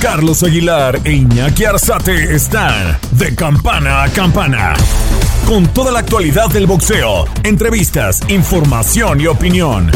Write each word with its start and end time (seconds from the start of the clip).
Carlos 0.00 0.42
Aguilar 0.42 0.98
e 1.04 1.12
Iñaki 1.12 1.66
Arzate 1.66 2.34
están 2.34 2.98
de 3.12 3.36
campana 3.36 4.04
a 4.04 4.08
campana. 4.08 4.72
Con 5.46 5.66
toda 5.74 5.92
la 5.92 5.98
actualidad 5.98 6.48
del 6.48 6.66
boxeo, 6.66 7.26
entrevistas, 7.44 8.22
información 8.30 9.20
y 9.20 9.26
opinión. 9.26 9.90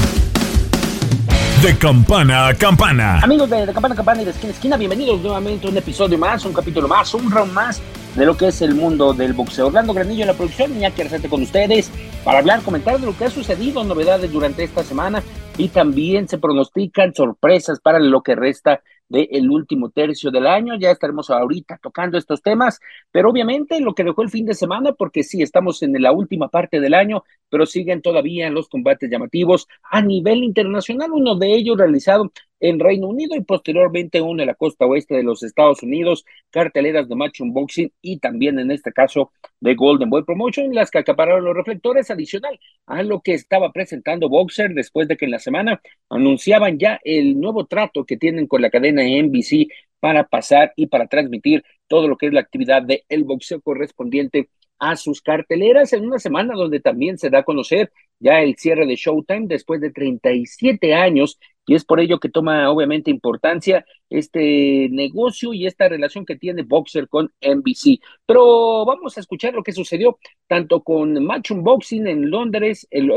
De 1.63 1.79
campana 1.79 2.49
a 2.49 2.55
campana. 2.55 3.21
Amigos 3.21 3.49
de, 3.49 3.65
de 3.65 3.73
Campana 3.73 3.95
a 3.95 3.97
Campana 3.97 4.21
y 4.21 4.25
de 4.27 4.33
Esquina 4.33 4.53
a 4.53 4.55
Esquina, 4.55 4.77
bienvenidos 4.77 5.23
nuevamente 5.23 5.67
a 5.67 5.71
un 5.71 5.79
episodio 5.79 6.19
más, 6.19 6.45
un 6.45 6.53
capítulo 6.53 6.87
más, 6.87 7.15
un 7.15 7.31
round 7.31 7.55
más 7.55 7.81
de 8.15 8.27
lo 8.27 8.37
que 8.37 8.49
es 8.49 8.61
el 8.61 8.75
mundo 8.75 9.15
del 9.15 9.33
boxeo. 9.33 9.69
Orlando 9.69 9.95
Granillo 9.95 10.25
en 10.25 10.29
la 10.29 10.35
producción, 10.35 10.77
Iñaki 10.77 11.01
Arzate 11.01 11.31
con 11.31 11.43
ustedes 11.43 11.91
para 12.23 12.41
hablar, 12.41 12.61
comentar 12.61 13.01
de 13.01 13.07
lo 13.07 13.17
que 13.17 13.25
ha 13.25 13.31
sucedido, 13.31 13.83
novedades 13.83 14.31
durante 14.31 14.65
esta 14.65 14.85
semana 14.85 15.23
y 15.57 15.69
también 15.69 16.29
se 16.29 16.37
pronostican 16.37 17.15
sorpresas 17.15 17.81
para 17.81 17.99
lo 17.99 18.23
que 18.23 18.35
resta 18.35 18.83
del 19.09 19.51
último 19.51 19.91
tercio 19.91 20.31
del 20.31 20.47
año. 20.47 20.75
Ya 20.79 20.91
estaremos 20.91 21.31
ahorita 21.31 21.79
tocando 21.83 22.19
estos 22.19 22.43
temas, 22.43 22.81
pero 23.11 23.31
obviamente 23.31 23.81
lo 23.81 23.95
que 23.95 24.05
dejó 24.05 24.23
el 24.23 24.31
fin 24.31 24.47
de 24.47 24.55
semana, 24.55 24.93
porque 24.93 25.23
sí, 25.23 25.43
estamos 25.43 25.83
en 25.83 26.01
la 26.03 26.13
última 26.13 26.49
parte 26.49 26.81
del 26.81 26.95
año, 26.95 27.25
pero 27.49 27.67
siguen 27.67 28.03
todavía 28.03 28.51
los 28.51 28.69
combates 28.69 29.11
llamativos 29.11 29.69
a 29.91 30.01
nivel 30.01 30.45
internacional, 30.45 31.13
uno 31.13 31.37
de 31.37 31.55
ellos 31.55 31.77
realizado 31.77 32.33
en 32.61 32.81
Reino 32.81 33.09
Unido 33.09 33.37
y 33.37 33.43
posteriormente 33.43 34.21
uno 34.21 34.43
en 34.43 34.47
la 34.47 34.55
costa 34.55 34.87
oeste 34.87 35.15
de 35.15 35.23
los 35.23 35.43
Estados 35.43 35.83
Unidos, 35.83 36.25
carteleras 36.51 37.09
de 37.09 37.17
Match 37.17 37.41
Unboxing 37.41 37.93
y 38.01 38.19
también 38.19 38.59
en 38.59 38.71
este 38.71 38.93
caso 38.93 39.33
de 39.61 39.75
Golden 39.75 40.11
Boy 40.11 40.25
Promotion, 40.25 40.75
las 40.75 40.91
que 40.91 40.99
acapararon 40.99 41.45
los 41.45 41.55
reflectores 41.55 42.11
adicional 42.11 42.59
a 42.87 43.03
lo 43.03 43.21
que 43.21 43.35
estaba 43.35 43.73
presentando 43.73 44.29
Boxer 44.29 44.73
después 44.75 45.09
de 45.09 45.17
que 45.17 45.25
en 45.27 45.33
la 45.33 45.39
semana 45.39 45.81
anunciaban 46.09 46.79
ya 46.79 47.01
el 47.05 47.41
nuevo 47.41 47.67
trato 47.67 48.05
que 48.05 48.17
tienen 48.17 48.47
con 48.47 48.63
la 48.63 48.71
cadena 48.71 49.03
NBC 49.03 49.69
para 50.01 50.25
pasar 50.25 50.73
y 50.77 50.87
para 50.87 51.07
transmitir 51.07 51.65
todo 51.87 52.09
lo 52.09 52.17
que 52.17 52.27
es 52.27 52.33
la 52.33 52.41
actividad 52.41 52.83
del 52.83 53.03
el 53.09 53.25
boxeo 53.25 53.61
correspondiente 53.61 54.49
a 54.79 54.97
sus 54.97 55.23
carteleras 55.23 55.93
en 55.93 56.05
una 56.05 56.19
semana 56.19 56.55
donde 56.55 56.81
también 56.81 57.17
se 57.19 57.31
da 57.31 57.39
a 57.39 57.45
conocer 57.45 57.91
ya 58.19 58.43
el 58.43 58.57
cierre 58.57 58.87
de 58.87 58.97
Showtime 58.97 59.47
después 59.47 59.81
de 59.81 59.91
37 59.91 60.95
años 60.95 61.39
y 61.67 61.75
es 61.75 61.85
por 61.85 62.01
ello 62.01 62.19
que 62.21 62.29
toma 62.29 62.71
obviamente 62.71 63.11
importancia 63.11 63.85
este 64.11 64.89
negocio 64.91 65.53
y 65.53 65.67
esta 65.67 65.89
relación 65.89 66.25
que 66.25 66.37
tiene 66.37 66.63
Boxer 66.63 67.09
con 67.09 67.33
NBC. 67.41 68.01
Pero 68.27 68.85
vamos 68.85 69.17
a 69.17 69.21
escuchar 69.21 69.55
lo 69.55 69.63
que 69.63 69.73
sucedió 69.73 70.19
tanto 70.47 70.83
con 70.83 71.25
Match 71.25 71.51
Unboxing 71.51 72.07
en 72.07 72.31
Londres, 72.31 72.87
en, 72.91 73.11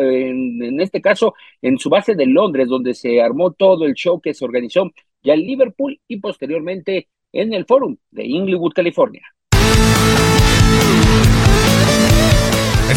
en, 0.63 0.81
este 0.81 1.01
caso 1.01 1.33
en 1.61 1.77
su 1.77 1.89
base 1.89 2.15
de 2.15 2.25
Londres, 2.25 2.67
donde 2.67 2.93
se 2.93 3.21
armó 3.21 3.51
todo 3.51 3.85
el 3.85 3.93
show 3.93 4.19
que 4.21 4.33
se 4.33 4.45
organizó 4.45 4.91
ya 5.23 5.33
en 5.33 5.41
Liverpool 5.41 5.99
y 6.07 6.19
posteriormente 6.19 7.09
en 7.33 7.53
el 7.53 7.65
Forum 7.65 7.97
de 8.11 8.25
Inglewood, 8.25 8.73
California. 8.73 9.23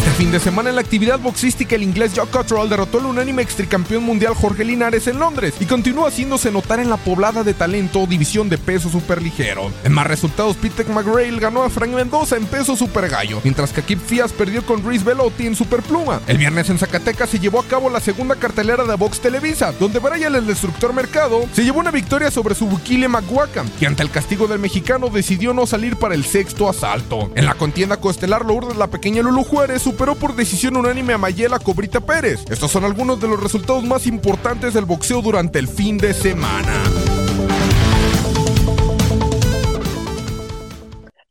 Este 0.01 0.13
fin 0.13 0.31
de 0.31 0.39
semana 0.39 0.69
en 0.69 0.75
la 0.75 0.81
actividad 0.81 1.19
boxística 1.19 1.75
el 1.75 1.83
inglés 1.83 2.13
Jock 2.15 2.31
Cottrell 2.31 2.67
derrotó 2.67 2.97
al 2.97 3.05
unánime 3.05 3.43
extricampeón 3.43 4.03
mundial 4.03 4.33
Jorge 4.33 4.65
Linares 4.65 5.05
en 5.05 5.19
Londres 5.19 5.53
y 5.59 5.65
continúa 5.65 6.07
haciéndose 6.07 6.51
notar 6.51 6.79
en 6.79 6.89
la 6.89 6.97
poblada 6.97 7.43
de 7.43 7.53
talento 7.53 8.07
división 8.07 8.49
de 8.49 8.57
peso 8.57 8.89
superligero. 8.89 9.71
En 9.83 9.91
más 9.91 10.07
resultados, 10.07 10.57
Peter 10.57 10.89
McGrail 10.89 11.39
ganó 11.39 11.61
a 11.61 11.69
Frank 11.69 11.91
Mendoza 11.91 12.35
en 12.35 12.47
peso 12.47 12.75
super 12.75 13.09
gallo, 13.09 13.41
mientras 13.43 13.71
que 13.73 13.83
Kip 13.83 13.99
Fias 14.03 14.33
perdió 14.33 14.65
con 14.65 14.83
Reese 14.83 15.05
Velotti 15.05 15.45
en 15.45 15.55
superpluma. 15.55 16.19
El 16.25 16.39
viernes 16.39 16.71
en 16.71 16.79
Zacatecas 16.79 17.29
se 17.29 17.37
llevó 17.37 17.59
a 17.59 17.65
cabo 17.65 17.87
la 17.87 17.99
segunda 17.99 18.33
cartelera 18.33 18.85
de 18.85 18.95
Box 18.95 19.19
Televisa, 19.19 19.71
donde 19.79 19.99
Brian 19.99 20.33
el 20.33 20.47
Destructor 20.47 20.93
Mercado 20.93 21.45
se 21.53 21.63
llevó 21.63 21.79
una 21.79 21.91
victoria 21.91 22.31
sobre 22.31 22.55
su 22.55 22.65
buquile 22.65 23.07
Maguacan, 23.07 23.69
que 23.79 23.85
ante 23.85 24.01
el 24.01 24.09
castigo 24.09 24.47
del 24.47 24.57
mexicano 24.57 25.09
decidió 25.09 25.53
no 25.53 25.67
salir 25.67 25.95
para 25.97 26.15
el 26.15 26.25
sexto 26.25 26.67
asalto. 26.67 27.29
En 27.35 27.45
la 27.45 27.53
contienda 27.53 27.97
coestelar 27.97 28.43
Lourdes 28.43 28.77
la 28.77 28.87
pequeña 28.87 29.21
Lulu 29.21 29.43
Juárez 29.43 29.90
superó 29.91 30.15
por 30.15 30.33
decisión 30.33 30.77
unánime 30.77 31.11
a 31.11 31.17
Mayela 31.17 31.59
Cobrita 31.59 31.99
Pérez. 31.99 32.45
Estos 32.49 32.71
son 32.71 32.85
algunos 32.85 33.19
de 33.19 33.27
los 33.27 33.43
resultados 33.43 33.83
más 33.83 34.07
importantes 34.07 34.73
del 34.73 34.85
boxeo 34.85 35.21
durante 35.21 35.59
el 35.59 35.67
fin 35.67 35.97
de 35.97 36.13
semana. 36.13 36.81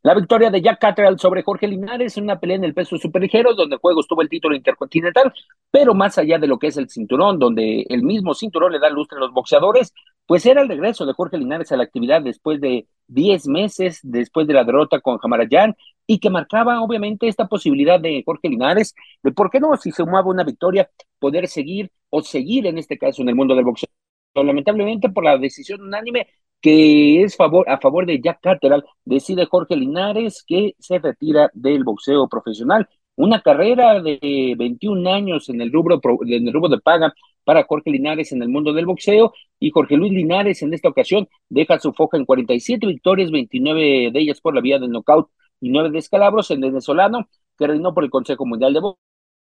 La 0.03 0.13
victoria 0.13 0.51
de 0.51 0.61
Jack 0.61 0.79
Catterall 0.79 1.19
sobre 1.19 1.41
Jorge 1.41 1.67
Linares 1.67 2.17
en 2.17 2.25
una 2.25 2.39
pelea 2.39 2.57
en 2.57 2.63
el 2.63 2.75
peso 2.75 2.97
superligero, 2.97 3.55
donde 3.55 3.75
el 3.75 3.81
juego 3.81 4.01
estuvo 4.01 4.21
el 4.21 4.29
título 4.29 4.55
intercontinental, 4.55 5.33
pero 5.71 5.95
más 5.95 6.19
allá 6.19 6.37
de 6.37 6.47
lo 6.47 6.59
que 6.59 6.67
es 6.67 6.77
el 6.77 6.89
cinturón, 6.89 7.39
donde 7.39 7.87
el 7.89 8.03
mismo 8.03 8.35
cinturón 8.35 8.73
le 8.73 8.79
da 8.79 8.91
lustre 8.91 9.17
a 9.17 9.21
los 9.21 9.31
boxeadores, 9.31 9.91
pues 10.27 10.45
era 10.45 10.61
el 10.61 10.69
regreso 10.69 11.07
de 11.07 11.13
Jorge 11.13 11.39
Linares 11.39 11.71
a 11.71 11.77
la 11.77 11.83
actividad 11.83 12.21
después 12.21 12.61
de 12.61 12.87
10 13.07 13.47
meses, 13.47 13.99
después 14.03 14.45
de 14.45 14.53
la 14.53 14.63
derrota 14.63 14.99
con 15.01 15.17
Jamarayan, 15.17 15.75
y 16.11 16.19
que 16.19 16.29
marcaba 16.29 16.81
obviamente 16.81 17.29
esta 17.29 17.47
posibilidad 17.47 17.97
de 17.97 18.21
Jorge 18.25 18.49
Linares, 18.49 18.93
de 19.23 19.31
por 19.31 19.49
qué 19.49 19.61
no, 19.61 19.77
si 19.77 19.91
se 19.91 20.03
sumaba 20.03 20.29
una 20.29 20.43
victoria, 20.43 20.89
poder 21.19 21.47
seguir 21.47 21.89
o 22.09 22.21
seguir 22.21 22.67
en 22.67 22.77
este 22.77 22.97
caso 22.97 23.21
en 23.21 23.29
el 23.29 23.35
mundo 23.35 23.55
del 23.55 23.63
boxeo. 23.63 23.87
Lamentablemente 24.35 25.09
por 25.09 25.23
la 25.23 25.37
decisión 25.37 25.81
unánime 25.81 26.27
que 26.61 27.23
es 27.23 27.37
favor, 27.37 27.69
a 27.69 27.79
favor 27.79 28.05
de 28.05 28.19
Jack 28.21 28.41
Catterall, 28.41 28.83
decide 29.05 29.45
Jorge 29.45 29.77
Linares 29.77 30.43
que 30.45 30.75
se 30.79 30.99
retira 30.99 31.49
del 31.53 31.85
boxeo 31.85 32.27
profesional. 32.27 32.89
Una 33.15 33.41
carrera 33.41 34.01
de 34.01 34.55
21 34.57 35.09
años 35.13 35.47
en 35.47 35.61
el 35.61 35.71
rubro, 35.71 36.01
en 36.27 36.45
el 36.45 36.53
rubro 36.53 36.69
de 36.69 36.79
paga 36.79 37.13
para 37.45 37.63
Jorge 37.63 37.89
Linares 37.89 38.33
en 38.33 38.41
el 38.43 38.49
mundo 38.49 38.73
del 38.73 38.85
boxeo 38.85 39.33
y 39.61 39.71
Jorge 39.71 39.95
Luis 39.95 40.11
Linares 40.11 40.61
en 40.61 40.73
esta 40.73 40.89
ocasión 40.89 41.29
deja 41.47 41.79
su 41.79 41.93
foja 41.93 42.17
en 42.17 42.25
47 42.25 42.85
victorias, 42.85 43.31
29 43.31 44.11
de 44.11 44.19
ellas 44.19 44.41
por 44.41 44.53
la 44.53 44.59
vía 44.61 44.77
del 44.77 44.91
knockout 44.91 45.29
y 45.61 45.69
9 45.69 45.91
descalabros, 45.91 46.51
el 46.51 46.59
venezolano 46.59 47.27
que 47.57 47.67
reinó 47.67 47.93
por 47.93 48.03
el 48.03 48.09
Consejo 48.09 48.45
Mundial 48.45 48.73
de 48.73 48.81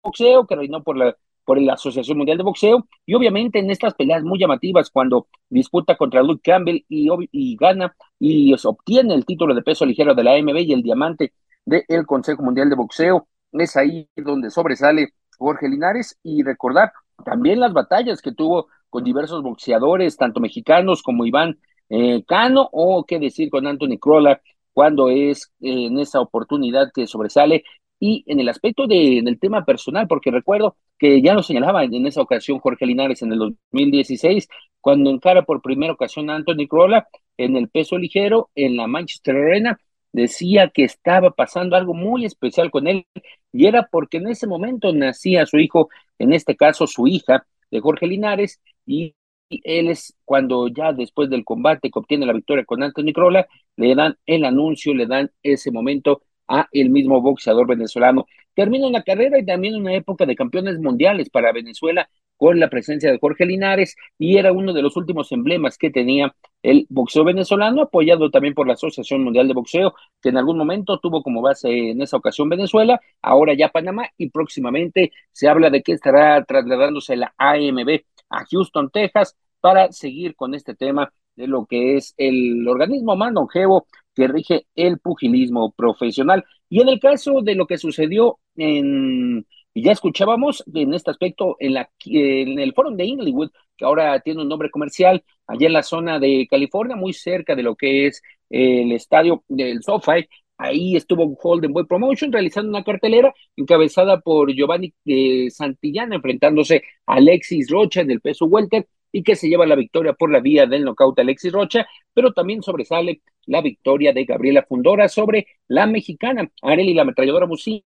Boxeo, 0.02 0.46
que 0.46 0.56
reinó 0.56 0.82
por 0.82 0.96
la 0.96 1.16
por 1.46 1.62
la 1.62 1.74
Asociación 1.74 2.18
Mundial 2.18 2.36
de 2.38 2.42
Boxeo, 2.42 2.86
y 3.06 3.14
obviamente 3.14 3.60
en 3.60 3.70
estas 3.70 3.94
peleas 3.94 4.22
muy 4.24 4.38
llamativas, 4.38 4.90
cuando 4.90 5.28
disputa 5.48 5.96
contra 5.96 6.22
Luke 6.22 6.42
Campbell 6.42 6.84
y, 6.88 7.08
y 7.30 7.56
gana 7.56 7.94
y 8.18 8.52
obtiene 8.64 9.14
el 9.14 9.24
título 9.24 9.54
de 9.54 9.62
peso 9.62 9.86
ligero 9.86 10.14
de 10.14 10.24
la 10.24 10.34
AMB 10.34 10.56
y 10.58 10.72
el 10.72 10.82
diamante 10.82 11.32
del 11.64 12.04
Consejo 12.04 12.42
Mundial 12.42 12.68
de 12.68 12.74
Boxeo, 12.74 13.28
es 13.52 13.76
ahí 13.76 14.08
donde 14.16 14.50
sobresale 14.50 15.14
Jorge 15.38 15.68
Linares, 15.68 16.18
y 16.22 16.42
recordar 16.42 16.92
también 17.24 17.60
las 17.60 17.72
batallas 17.72 18.20
que 18.20 18.32
tuvo 18.32 18.66
con 18.90 19.04
diversos 19.04 19.42
boxeadores, 19.42 20.16
tanto 20.16 20.40
mexicanos 20.40 21.02
como 21.02 21.26
Iván 21.26 21.58
eh, 21.88 22.24
Cano, 22.26 22.68
o 22.72 23.04
qué 23.04 23.20
decir 23.20 23.50
con 23.50 23.66
Anthony 23.68 23.98
Crolla, 24.00 24.40
cuando 24.76 25.08
es 25.08 25.50
en 25.60 25.98
esa 25.98 26.20
oportunidad 26.20 26.92
que 26.94 27.06
sobresale. 27.06 27.64
Y 27.98 28.24
en 28.26 28.40
el 28.40 28.48
aspecto 28.50 28.86
de, 28.86 29.16
en 29.16 29.26
el 29.26 29.40
tema 29.40 29.64
personal, 29.64 30.06
porque 30.06 30.30
recuerdo 30.30 30.76
que 30.98 31.22
ya 31.22 31.32
lo 31.32 31.42
señalaba 31.42 31.82
en 31.84 32.06
esa 32.06 32.20
ocasión 32.20 32.58
Jorge 32.58 32.84
Linares 32.84 33.22
en 33.22 33.32
el 33.32 33.38
2016, 33.38 34.46
cuando 34.82 35.08
encara 35.08 35.46
por 35.46 35.62
primera 35.62 35.94
ocasión 35.94 36.28
a 36.28 36.34
Anthony 36.34 36.68
Crolla 36.68 37.08
en 37.38 37.56
el 37.56 37.70
peso 37.70 37.96
ligero 37.96 38.50
en 38.54 38.76
la 38.76 38.86
Manchester 38.86 39.36
Arena, 39.36 39.78
decía 40.12 40.68
que 40.68 40.84
estaba 40.84 41.30
pasando 41.30 41.74
algo 41.74 41.94
muy 41.94 42.26
especial 42.26 42.70
con 42.70 42.86
él 42.86 43.06
y 43.52 43.66
era 43.66 43.88
porque 43.90 44.18
en 44.18 44.28
ese 44.28 44.46
momento 44.46 44.92
nacía 44.92 45.46
su 45.46 45.56
hijo, 45.56 45.88
en 46.18 46.34
este 46.34 46.54
caso 46.54 46.86
su 46.86 47.06
hija 47.06 47.46
de 47.70 47.80
Jorge 47.80 48.06
Linares, 48.06 48.60
y 48.84 49.14
él 49.48 49.88
es 49.88 50.14
cuando 50.24 50.68
ya 50.68 50.92
después 50.92 51.30
del 51.30 51.44
combate 51.44 51.90
que 51.90 51.98
obtiene 51.98 52.26
la 52.26 52.32
victoria 52.32 52.64
con 52.64 52.82
Anthony 52.82 53.12
Crolla, 53.14 53.46
le 53.76 53.94
dan 53.94 54.16
el 54.26 54.44
anuncio, 54.44 54.94
le 54.94 55.06
dan 55.06 55.30
ese 55.42 55.70
momento 55.70 56.22
a 56.48 56.68
el 56.72 56.90
mismo 56.90 57.20
boxeador 57.20 57.66
venezolano. 57.66 58.26
Termina 58.54 58.86
una 58.86 59.02
carrera 59.02 59.38
y 59.38 59.44
también 59.44 59.76
una 59.76 59.94
época 59.94 60.26
de 60.26 60.36
campeones 60.36 60.78
mundiales 60.78 61.28
para 61.30 61.52
Venezuela 61.52 62.08
con 62.36 62.60
la 62.60 62.68
presencia 62.68 63.10
de 63.10 63.18
Jorge 63.18 63.46
Linares 63.46 63.96
y 64.18 64.36
era 64.36 64.52
uno 64.52 64.72
de 64.72 64.82
los 64.82 64.96
últimos 64.96 65.32
emblemas 65.32 65.78
que 65.78 65.90
tenía 65.90 66.34
el 66.62 66.86
boxeo 66.90 67.24
venezolano, 67.24 67.82
apoyado 67.82 68.30
también 68.30 68.54
por 68.54 68.66
la 68.66 68.74
Asociación 68.74 69.24
Mundial 69.24 69.48
de 69.48 69.54
Boxeo, 69.54 69.94
que 70.20 70.30
en 70.30 70.36
algún 70.36 70.58
momento 70.58 70.98
tuvo 70.98 71.22
como 71.22 71.40
base 71.40 71.90
en 71.90 72.02
esa 72.02 72.16
ocasión 72.16 72.48
Venezuela, 72.48 73.00
ahora 73.22 73.54
ya 73.54 73.68
Panamá 73.68 74.08
y 74.18 74.30
próximamente 74.30 75.12
se 75.32 75.48
habla 75.48 75.70
de 75.70 75.82
que 75.82 75.92
estará 75.92 76.44
trasladándose 76.44 77.16
la 77.16 77.34
AMB 77.38 78.00
a 78.30 78.44
Houston, 78.50 78.90
Texas, 78.90 79.36
para 79.60 79.92
seguir 79.92 80.34
con 80.36 80.54
este 80.54 80.74
tema 80.74 81.12
de 81.36 81.46
lo 81.46 81.66
que 81.66 81.96
es 81.96 82.14
el 82.16 82.66
organismo 82.66 83.16
más 83.16 83.32
longevo 83.32 83.86
que 84.14 84.28
rige 84.28 84.66
el 84.74 84.98
pugilismo 84.98 85.72
profesional. 85.72 86.44
Y 86.68 86.80
en 86.80 86.88
el 86.88 87.00
caso 87.00 87.42
de 87.42 87.54
lo 87.54 87.66
que 87.66 87.78
sucedió 87.78 88.38
en, 88.56 89.46
ya 89.74 89.92
escuchábamos 89.92 90.64
en 90.72 90.94
este 90.94 91.10
aspecto 91.10 91.56
en, 91.60 91.74
la, 91.74 91.90
en 92.06 92.58
el 92.58 92.72
foro 92.72 92.90
de 92.90 93.04
Inglewood, 93.04 93.50
que 93.76 93.84
ahora 93.84 94.18
tiene 94.20 94.42
un 94.42 94.48
nombre 94.48 94.70
comercial, 94.70 95.22
allá 95.46 95.66
en 95.66 95.72
la 95.74 95.82
zona 95.82 96.18
de 96.18 96.46
California, 96.50 96.96
muy 96.96 97.12
cerca 97.12 97.54
de 97.54 97.62
lo 97.62 97.76
que 97.76 98.06
es 98.06 98.22
el 98.48 98.92
estadio 98.92 99.44
del 99.48 99.82
SoFi, 99.82 100.28
Ahí 100.58 100.96
estuvo 100.96 101.36
Holden 101.42 101.72
Boy 101.72 101.84
Promotion 101.86 102.32
realizando 102.32 102.70
una 102.70 102.82
cartelera 102.82 103.34
encabezada 103.56 104.20
por 104.20 104.52
Giovanni 104.52 104.94
eh, 105.04 105.50
Santillana 105.50 106.16
enfrentándose 106.16 106.82
a 107.06 107.16
Alexis 107.16 107.70
Rocha 107.70 108.00
en 108.00 108.10
el 108.10 108.20
peso 108.20 108.46
welter 108.46 108.86
y 109.12 109.22
que 109.22 109.36
se 109.36 109.48
lleva 109.48 109.66
la 109.66 109.76
victoria 109.76 110.14
por 110.14 110.30
la 110.30 110.40
vía 110.40 110.66
del 110.66 110.84
nocaut 110.84 111.18
Alexis 111.18 111.52
Rocha, 111.52 111.86
pero 112.14 112.32
también 112.32 112.62
sobresale 112.62 113.20
la 113.46 113.60
victoria 113.60 114.12
de 114.12 114.24
Gabriela 114.24 114.64
Fundora 114.68 115.08
sobre 115.08 115.46
la 115.68 115.86
mexicana 115.86 116.50
Areli 116.62 116.94
la 116.94 117.02
ametralladora 117.02 117.46
Musiño, 117.46 117.84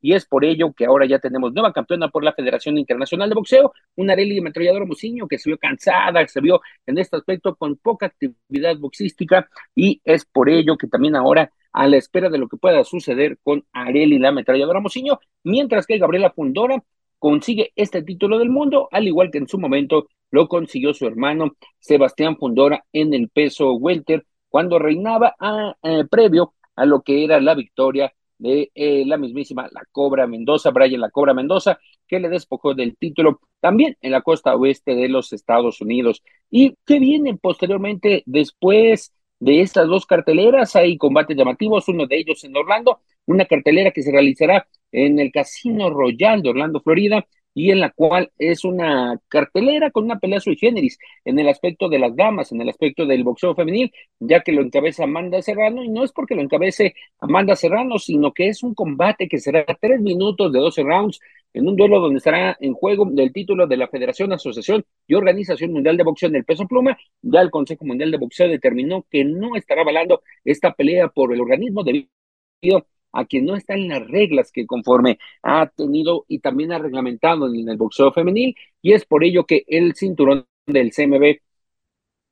y 0.00 0.14
es 0.14 0.26
por 0.26 0.44
ello 0.44 0.72
que 0.72 0.86
ahora 0.86 1.06
ya 1.06 1.18
tenemos 1.20 1.52
nueva 1.52 1.72
campeona 1.72 2.08
por 2.08 2.24
la 2.24 2.32
Federación 2.32 2.76
Internacional 2.78 3.28
de 3.28 3.34
Boxeo, 3.34 3.72
una 3.96 4.14
Areli 4.14 4.38
ametralladora 4.38 4.84
Musiño 4.84 5.28
que 5.28 5.38
se 5.38 5.50
vio 5.50 5.58
cansada, 5.58 6.26
se 6.26 6.40
vio 6.40 6.60
en 6.86 6.98
este 6.98 7.16
aspecto 7.16 7.54
con 7.54 7.76
poca 7.76 8.06
actividad 8.06 8.76
boxística 8.78 9.48
y 9.74 10.00
es 10.04 10.24
por 10.24 10.48
ello 10.48 10.76
que 10.76 10.88
también 10.88 11.14
ahora 11.16 11.52
a 11.72 11.88
la 11.88 11.96
espera 11.96 12.28
de 12.28 12.38
lo 12.38 12.48
que 12.48 12.56
pueda 12.56 12.84
suceder 12.84 13.38
con 13.42 13.64
Areli 13.72 14.18
la 14.18 14.28
ametralladora 14.28 14.80
Musiño, 14.80 15.18
mientras 15.42 15.86
que 15.86 15.98
Gabriela 15.98 16.30
Fundora 16.30 16.82
consigue 17.18 17.72
este 17.76 18.02
título 18.02 18.38
del 18.38 18.50
mundo, 18.50 18.88
al 18.90 19.06
igual 19.06 19.30
que 19.30 19.38
en 19.38 19.48
su 19.48 19.58
momento 19.58 20.08
lo 20.30 20.48
consiguió 20.48 20.92
su 20.94 21.06
hermano 21.06 21.52
Sebastián 21.78 22.36
Fundora 22.36 22.84
en 22.92 23.14
el 23.14 23.28
peso 23.28 23.74
welter, 23.74 24.26
cuando 24.48 24.78
reinaba 24.78 25.34
a, 25.38 25.76
eh, 25.82 26.04
previo 26.10 26.54
a 26.76 26.84
lo 26.84 27.02
que 27.02 27.24
era 27.24 27.40
la 27.40 27.54
victoria 27.54 28.12
de 28.38 28.70
eh, 28.74 29.04
la 29.06 29.18
mismísima 29.18 29.68
La 29.72 29.82
Cobra 29.92 30.26
Mendoza, 30.26 30.70
Brian 30.70 31.00
La 31.00 31.10
Cobra 31.10 31.32
Mendoza, 31.32 31.78
que 32.08 32.18
le 32.18 32.28
despojó 32.28 32.74
del 32.74 32.96
título 32.96 33.40
también 33.60 33.96
en 34.00 34.10
la 34.10 34.22
costa 34.22 34.56
oeste 34.56 34.94
de 34.96 35.08
los 35.08 35.32
Estados 35.32 35.80
Unidos. 35.80 36.22
¿Y 36.50 36.74
qué 36.84 36.98
viene 36.98 37.36
posteriormente 37.36 38.24
después 38.26 39.12
de 39.42 39.60
estas 39.60 39.88
dos 39.88 40.06
carteleras? 40.06 40.76
Hay 40.76 40.96
combates 40.96 41.36
llamativos, 41.36 41.88
uno 41.88 42.06
de 42.06 42.16
ellos 42.18 42.44
en 42.44 42.56
Orlando, 42.56 43.00
una 43.26 43.44
cartelera 43.44 43.90
que 43.90 44.02
se 44.02 44.12
realizará 44.12 44.66
en 44.92 45.18
el 45.18 45.32
Casino 45.32 45.90
Royal 45.90 46.42
de 46.42 46.50
Orlando, 46.50 46.80
Florida, 46.80 47.26
y 47.54 47.70
en 47.70 47.80
la 47.80 47.90
cual 47.90 48.30
es 48.38 48.64
una 48.64 49.20
cartelera 49.28 49.90
con 49.90 50.04
una 50.04 50.18
pelea 50.18 50.40
sui 50.40 50.56
generis 50.56 50.98
en 51.24 51.38
el 51.38 51.48
aspecto 51.48 51.88
de 51.88 51.98
las 51.98 52.16
damas, 52.16 52.52
en 52.52 52.60
el 52.62 52.68
aspecto 52.68 53.04
del 53.04 53.24
boxeo 53.24 53.54
femenil, 53.54 53.92
ya 54.20 54.40
que 54.42 54.52
lo 54.52 54.62
encabeza 54.62 55.04
Amanda 55.04 55.42
Serrano, 55.42 55.82
y 55.84 55.88
no 55.88 56.04
es 56.04 56.12
porque 56.12 56.34
lo 56.34 56.42
encabece 56.42 56.94
Amanda 57.18 57.56
Serrano, 57.56 57.98
sino 57.98 58.32
que 58.32 58.48
es 58.48 58.62
un 58.62 58.74
combate 58.74 59.28
que 59.28 59.38
será 59.38 59.64
tres 59.80 60.00
minutos 60.00 60.52
de 60.52 60.60
12 60.60 60.82
rounds, 60.82 61.20
en 61.54 61.68
un 61.68 61.76
duelo 61.76 62.00
donde 62.00 62.18
estará 62.18 62.56
en 62.60 62.74
juego 62.74 63.06
del 63.10 63.32
título 63.32 63.66
de 63.66 63.76
la 63.76 63.88
Federación, 63.88 64.32
Asociación 64.32 64.84
y 65.06 65.14
Organización 65.14 65.72
Mundial 65.72 65.96
de 65.96 66.04
Boxeo 66.04 66.28
en 66.28 66.36
el 66.36 66.44
peso 66.44 66.66
pluma. 66.66 66.96
Ya 67.22 67.40
el 67.40 67.50
Consejo 67.50 67.84
Mundial 67.84 68.10
de 68.10 68.18
Boxeo 68.18 68.48
determinó 68.48 69.06
que 69.10 69.24
no 69.24 69.56
estará 69.56 69.82
avalando 69.82 70.22
esta 70.44 70.72
pelea 70.72 71.08
por 71.08 71.32
el 71.32 71.40
organismo 71.40 71.84
debido 71.84 72.86
a 73.12 73.24
quien 73.26 73.44
no 73.46 73.56
está 73.56 73.74
en 73.74 73.88
las 73.88 74.06
reglas 74.08 74.50
que 74.52 74.66
conforme 74.66 75.18
ha 75.42 75.66
tenido 75.68 76.24
y 76.28 76.38
también 76.38 76.72
ha 76.72 76.78
reglamentado 76.78 77.46
en 77.52 77.68
el 77.68 77.76
boxeo 77.76 78.12
femenil, 78.12 78.56
y 78.80 78.92
es 78.92 79.04
por 79.04 79.24
ello 79.24 79.44
que 79.44 79.64
el 79.68 79.94
cinturón 79.94 80.46
del 80.66 80.92
CMB 80.92 81.40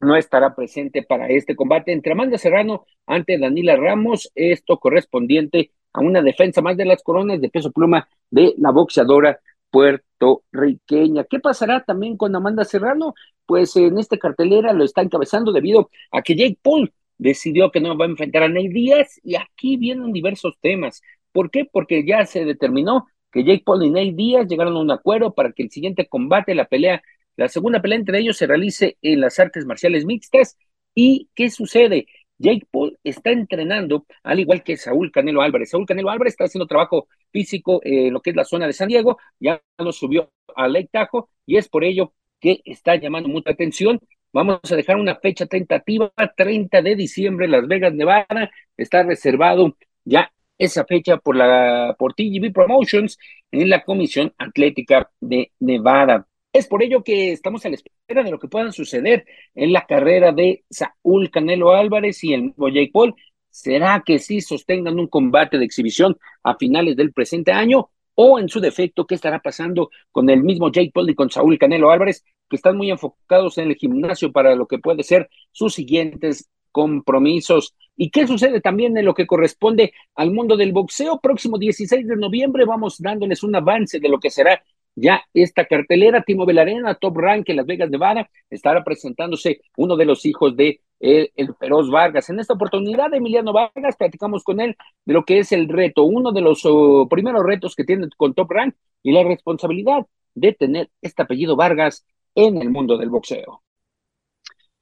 no 0.00 0.16
estará 0.16 0.54
presente 0.54 1.02
para 1.02 1.28
este 1.28 1.54
combate 1.54 1.92
entre 1.92 2.12
Amanda 2.12 2.38
Serrano 2.38 2.86
ante 3.06 3.38
Danila 3.38 3.76
Ramos, 3.76 4.32
esto 4.34 4.78
correspondiente 4.78 5.72
a 5.92 6.00
una 6.00 6.22
defensa 6.22 6.62
más 6.62 6.76
de 6.76 6.84
las 6.84 7.02
coronas 7.02 7.40
de 7.40 7.48
peso 7.50 7.70
pluma 7.72 8.08
de 8.30 8.54
la 8.58 8.70
boxeadora 8.70 9.40
puertorriqueña. 9.70 11.24
¿Qué 11.24 11.40
pasará 11.40 11.84
también 11.84 12.16
con 12.16 12.34
Amanda 12.34 12.64
Serrano? 12.64 13.14
Pues 13.46 13.76
en 13.76 13.98
esta 13.98 14.18
cartelera 14.18 14.72
lo 14.72 14.84
está 14.84 15.02
encabezando 15.02 15.52
debido 15.52 15.90
a 16.12 16.22
que 16.22 16.36
Jake 16.36 16.58
Paul 16.62 16.92
decidió 17.18 17.70
que 17.70 17.80
no 17.80 17.96
va 17.96 18.06
a 18.06 18.08
enfrentar 18.08 18.42
a 18.44 18.48
Ney 18.48 18.68
Díaz 18.68 19.20
y 19.22 19.36
aquí 19.36 19.76
vienen 19.76 20.12
diversos 20.12 20.56
temas. 20.60 21.02
¿Por 21.32 21.50
qué? 21.50 21.64
Porque 21.70 22.04
ya 22.04 22.24
se 22.26 22.44
determinó 22.44 23.06
que 23.30 23.44
Jake 23.44 23.62
Paul 23.64 23.84
y 23.84 23.90
Ney 23.90 24.12
Díaz 24.12 24.48
llegaron 24.48 24.76
a 24.76 24.80
un 24.80 24.90
acuerdo 24.90 25.34
para 25.34 25.52
que 25.52 25.62
el 25.62 25.70
siguiente 25.70 26.08
combate, 26.08 26.54
la 26.54 26.66
pelea, 26.66 27.02
la 27.36 27.48
segunda 27.48 27.80
pelea 27.80 27.98
entre 27.98 28.18
ellos 28.18 28.36
se 28.36 28.46
realice 28.46 28.96
en 29.02 29.20
las 29.20 29.38
artes 29.38 29.66
marciales 29.66 30.04
mixtas. 30.04 30.56
¿Y 30.94 31.28
qué 31.34 31.50
sucede? 31.50 32.06
Jake 32.40 32.66
Paul 32.70 32.98
está 33.04 33.30
entrenando, 33.30 34.06
al 34.22 34.40
igual 34.40 34.62
que 34.64 34.76
Saúl 34.76 35.12
Canelo 35.12 35.42
Álvarez. 35.42 35.70
Saúl 35.70 35.86
Canelo 35.86 36.10
Álvarez 36.10 36.32
está 36.32 36.44
haciendo 36.44 36.66
trabajo 36.66 37.06
físico 37.30 37.80
en 37.84 38.12
lo 38.12 38.20
que 38.20 38.30
es 38.30 38.36
la 38.36 38.44
zona 38.44 38.66
de 38.66 38.72
San 38.72 38.88
Diego, 38.88 39.18
ya 39.38 39.62
lo 39.78 39.92
subió 39.92 40.30
a 40.56 40.68
Lake 40.68 40.88
Tahoe 40.90 41.26
y 41.46 41.56
es 41.56 41.68
por 41.68 41.84
ello 41.84 42.12
que 42.40 42.60
está 42.64 42.96
llamando 42.96 43.28
mucha 43.28 43.50
atención 43.50 44.00
Vamos 44.32 44.60
a 44.70 44.76
dejar 44.76 44.96
una 44.96 45.16
fecha 45.16 45.46
tentativa, 45.46 46.12
30 46.36 46.82
de 46.82 46.94
diciembre, 46.94 47.48
Las 47.48 47.66
Vegas, 47.66 47.92
Nevada. 47.94 48.50
Está 48.76 49.02
reservado 49.02 49.76
ya 50.04 50.32
esa 50.56 50.84
fecha 50.84 51.16
por 51.16 51.36
la 51.36 51.96
por 51.98 52.14
TGV 52.14 52.52
Promotions 52.52 53.18
en 53.50 53.68
la 53.68 53.82
Comisión 53.84 54.32
Atlética 54.38 55.10
de 55.20 55.52
Nevada. 55.58 56.28
Es 56.52 56.66
por 56.66 56.82
ello 56.82 57.04
que 57.04 57.32
estamos 57.32 57.64
a 57.64 57.68
la 57.68 57.76
espera 57.76 58.22
de 58.24 58.30
lo 58.30 58.38
que 58.38 58.48
pueda 58.48 58.72
suceder 58.72 59.24
en 59.54 59.72
la 59.72 59.86
carrera 59.86 60.32
de 60.32 60.64
Saúl 60.68 61.30
Canelo 61.30 61.72
Álvarez 61.72 62.24
y 62.24 62.34
el 62.34 62.42
mismo 62.42 62.68
Jake 62.68 62.90
Paul. 62.92 63.14
¿Será 63.50 64.02
que 64.04 64.18
sí 64.18 64.40
sostengan 64.40 64.98
un 64.98 65.06
combate 65.08 65.58
de 65.58 65.64
exhibición 65.64 66.16
a 66.42 66.56
finales 66.56 66.96
del 66.96 67.12
presente 67.12 67.52
año? 67.52 67.90
o 68.22 68.38
en 68.38 68.50
su 68.50 68.60
defecto, 68.60 69.06
qué 69.06 69.14
estará 69.14 69.38
pasando 69.40 69.88
con 70.10 70.28
el 70.28 70.42
mismo 70.42 70.70
Jake 70.70 70.90
Paul 70.92 71.08
y 71.08 71.14
con 71.14 71.30
Saúl 71.30 71.58
Canelo 71.58 71.90
Álvarez, 71.90 72.22
que 72.50 72.56
están 72.56 72.76
muy 72.76 72.90
enfocados 72.90 73.56
en 73.56 73.68
el 73.68 73.76
gimnasio 73.76 74.30
para 74.30 74.54
lo 74.54 74.66
que 74.66 74.78
puede 74.78 75.02
ser 75.02 75.30
sus 75.52 75.72
siguientes 75.72 76.50
compromisos. 76.70 77.74
¿Y 77.96 78.10
qué 78.10 78.26
sucede 78.26 78.60
también 78.60 78.94
en 78.98 79.06
lo 79.06 79.14
que 79.14 79.26
corresponde 79.26 79.94
al 80.14 80.32
mundo 80.32 80.58
del 80.58 80.72
boxeo? 80.72 81.18
Próximo 81.20 81.56
16 81.56 82.06
de 82.06 82.16
noviembre 82.16 82.66
vamos 82.66 82.98
dándoles 82.98 83.42
un 83.42 83.56
avance 83.56 84.00
de 84.00 84.08
lo 84.10 84.20
que 84.20 84.28
será 84.28 84.62
ya 85.00 85.22
esta 85.34 85.64
cartelera, 85.64 86.22
Timo 86.22 86.46
Belarena, 86.46 86.94
Top 86.94 87.16
Rank 87.16 87.48
en 87.48 87.56
Las 87.56 87.66
Vegas, 87.66 87.90
Nevada, 87.90 88.28
estará 88.50 88.84
presentándose 88.84 89.60
uno 89.76 89.96
de 89.96 90.04
los 90.04 90.24
hijos 90.26 90.56
de 90.56 90.80
eh, 91.00 91.30
el 91.36 91.54
Feroz 91.54 91.90
Vargas. 91.90 92.28
En 92.28 92.38
esta 92.38 92.54
oportunidad, 92.54 93.12
Emiliano 93.14 93.52
Vargas, 93.52 93.96
platicamos 93.96 94.44
con 94.44 94.60
él 94.60 94.76
de 95.04 95.14
lo 95.14 95.24
que 95.24 95.38
es 95.38 95.52
el 95.52 95.68
reto, 95.68 96.02
uno 96.04 96.32
de 96.32 96.42
los 96.42 96.60
oh, 96.64 97.08
primeros 97.08 97.44
retos 97.44 97.74
que 97.74 97.84
tiene 97.84 98.08
con 98.16 98.34
Top 98.34 98.50
Rank 98.50 98.74
y 99.02 99.12
la 99.12 99.22
responsabilidad 99.22 100.06
de 100.34 100.52
tener 100.52 100.90
este 101.00 101.22
apellido 101.22 101.56
Vargas 101.56 102.04
en 102.34 102.58
el 102.58 102.70
mundo 102.70 102.98
del 102.98 103.08
boxeo. 103.08 103.62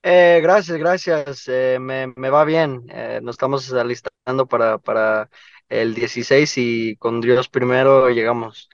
Eh, 0.02 0.40
gracias, 0.42 0.76
gracias. 0.78 1.48
Eh, 1.48 1.78
me, 1.80 2.12
me, 2.16 2.30
va 2.30 2.44
bien. 2.44 2.86
nos 3.22 3.34
estamos 3.34 3.72
alistando 3.72 4.46
para, 4.46 4.78
para 4.78 5.30
el 5.68 5.94
16 5.94 6.58
y 6.58 6.96
con 6.96 7.20
Dios 7.20 7.48
primero 7.48 8.08
llegamos. 8.10 8.68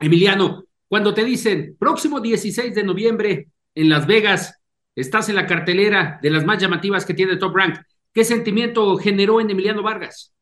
Emiliano, 0.00 0.64
cuando 0.94 1.12
te 1.12 1.24
dicen 1.24 1.76
próximo 1.76 2.20
16 2.20 2.72
de 2.72 2.84
noviembre 2.84 3.48
en 3.74 3.88
Las 3.88 4.06
Vegas, 4.06 4.60
estás 4.94 5.28
en 5.28 5.34
la 5.34 5.44
cartelera 5.44 6.20
de 6.22 6.30
las 6.30 6.44
más 6.44 6.62
llamativas 6.62 7.04
que 7.04 7.14
tiene 7.14 7.36
Top 7.36 7.52
Rank, 7.52 7.80
¿qué 8.12 8.22
sentimiento 8.22 8.96
generó 8.96 9.40
en 9.40 9.50
Emiliano 9.50 9.82
Vargas? 9.82 10.32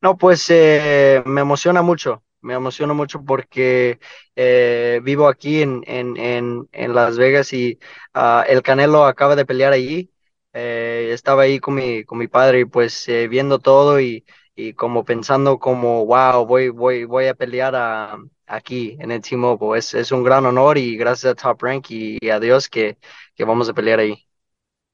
No, 0.00 0.16
pues 0.16 0.48
eh, 0.48 1.22
me 1.26 1.42
emociona 1.42 1.82
mucho, 1.82 2.24
me 2.40 2.54
emociona 2.54 2.94
mucho 2.94 3.22
porque 3.22 3.98
eh, 4.34 5.00
vivo 5.02 5.28
aquí 5.28 5.60
en, 5.60 5.84
en, 5.86 6.16
en, 6.16 6.66
en, 6.72 6.94
Las 6.94 7.18
Vegas 7.18 7.52
y 7.52 7.78
uh, 8.14 8.48
el 8.48 8.62
Canelo 8.62 9.04
acaba 9.04 9.36
de 9.36 9.44
pelear 9.44 9.74
allí. 9.74 10.10
Eh, 10.54 11.10
estaba 11.12 11.42
ahí 11.42 11.58
con 11.58 11.74
mi, 11.74 12.04
con 12.04 12.16
mi 12.16 12.28
padre 12.28 12.60
y 12.60 12.64
pues 12.64 13.06
viendo 13.28 13.58
todo 13.58 14.00
y, 14.00 14.24
y 14.56 14.74
como 14.74 15.04
pensando 15.04 15.58
como, 15.58 16.06
wow, 16.06 16.46
voy, 16.46 16.68
voy, 16.68 17.04
voy 17.04 17.26
a 17.26 17.34
pelear 17.34 17.74
a, 17.74 18.18
aquí 18.46 18.96
en 19.00 19.10
el 19.10 19.20
T-Mobile. 19.20 19.78
Es, 19.78 19.94
es 19.94 20.12
un 20.12 20.22
gran 20.22 20.46
honor 20.46 20.78
y 20.78 20.96
gracias 20.96 21.32
a 21.32 21.34
Top 21.34 21.62
Rank 21.62 21.90
y, 21.90 22.28
a 22.28 22.38
Dios 22.40 22.68
que, 22.68 22.98
que 23.34 23.44
vamos 23.44 23.68
a 23.68 23.74
pelear 23.74 24.00
ahí. 24.00 24.26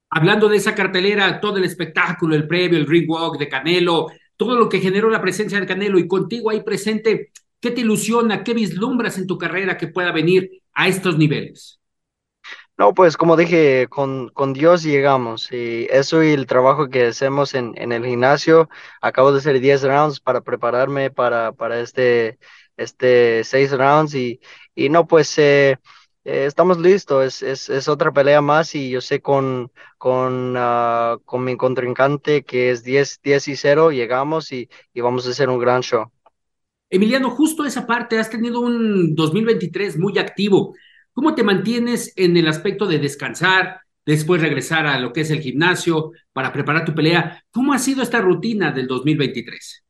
Hablando 0.09 0.49
de 0.49 0.57
esa 0.57 0.75
cartelera, 0.75 1.39
todo 1.39 1.57
el 1.57 1.63
espectáculo, 1.63 2.35
el 2.35 2.47
previo, 2.47 2.77
el 2.77 2.87
ring 2.87 3.09
walk 3.09 3.37
de 3.37 3.47
Canelo, 3.47 4.07
todo 4.35 4.55
lo 4.55 4.67
que 4.67 4.79
generó 4.79 5.09
la 5.09 5.21
presencia 5.21 5.59
de 5.59 5.67
Canelo 5.67 5.99
y 5.99 6.07
contigo 6.07 6.49
ahí 6.49 6.63
presente, 6.63 7.31
¿qué 7.59 7.71
te 7.71 7.81
ilusiona, 7.81 8.43
qué 8.43 8.53
vislumbras 8.53 9.17
en 9.17 9.27
tu 9.27 9.37
carrera 9.37 9.77
que 9.77 9.87
pueda 9.87 10.11
venir 10.11 10.49
a 10.73 10.87
estos 10.87 11.17
niveles? 11.17 11.80
No, 12.81 12.95
pues 12.95 13.15
como 13.15 13.37
dije, 13.37 13.85
con, 13.89 14.29
con 14.29 14.53
Dios 14.53 14.81
llegamos 14.81 15.51
y 15.51 15.85
eso 15.91 16.23
y 16.23 16.31
el 16.31 16.47
trabajo 16.47 16.89
que 16.89 17.05
hacemos 17.05 17.53
en, 17.53 17.73
en 17.75 17.91
el 17.91 18.03
gimnasio, 18.03 18.69
acabo 19.01 19.31
de 19.31 19.37
hacer 19.37 19.59
10 19.59 19.83
rounds 19.83 20.19
para 20.19 20.41
prepararme 20.41 21.11
para, 21.11 21.51
para 21.51 21.79
este, 21.79 22.39
este 22.77 23.43
seis 23.43 23.71
rounds 23.71 24.15
y, 24.15 24.39
y 24.73 24.89
no, 24.89 25.05
pues 25.05 25.37
eh, 25.37 25.77
eh, 26.23 26.45
estamos 26.47 26.79
listos, 26.79 27.43
es, 27.43 27.69
es, 27.69 27.87
otra 27.87 28.11
pelea 28.11 28.41
más 28.41 28.73
y 28.73 28.89
yo 28.89 28.99
sé 28.99 29.21
con, 29.21 29.71
con, 29.99 30.55
ah, 30.57 31.17
con 31.23 31.43
mi 31.43 31.57
contrincante 31.57 32.43
que 32.43 32.71
es 32.71 32.83
10, 32.83 33.21
10 33.21 33.47
y 33.49 33.55
0, 33.57 33.91
llegamos 33.91 34.51
y, 34.51 34.69
y 34.91 35.01
vamos 35.01 35.27
a 35.27 35.29
hacer 35.29 35.49
un 35.49 35.59
gran 35.59 35.81
show. 35.83 36.11
Emiliano, 36.89 37.29
justo 37.29 37.63
esa 37.63 37.85
parte, 37.85 38.17
has 38.17 38.31
tenido 38.31 38.59
un 38.59 39.13
2023 39.13 39.99
muy 39.99 40.17
activo. 40.17 40.73
¿Cómo 41.13 41.35
te 41.35 41.43
mantienes 41.43 42.13
en 42.15 42.37
el 42.37 42.47
aspecto 42.47 42.85
de 42.87 42.99
descansar, 42.99 43.81
después 44.05 44.41
regresar 44.41 44.85
a 44.87 44.99
lo 44.99 45.13
que 45.13 45.21
es 45.21 45.31
el 45.31 45.41
gimnasio 45.41 46.11
para 46.33 46.53
preparar 46.53 46.85
tu 46.85 46.95
pelea? 46.95 47.43
¿Cómo 47.51 47.73
ha 47.73 47.79
sido 47.79 48.01
esta 48.03 48.21
rutina 48.21 48.71
del 48.71 48.87
2023? 48.87 49.83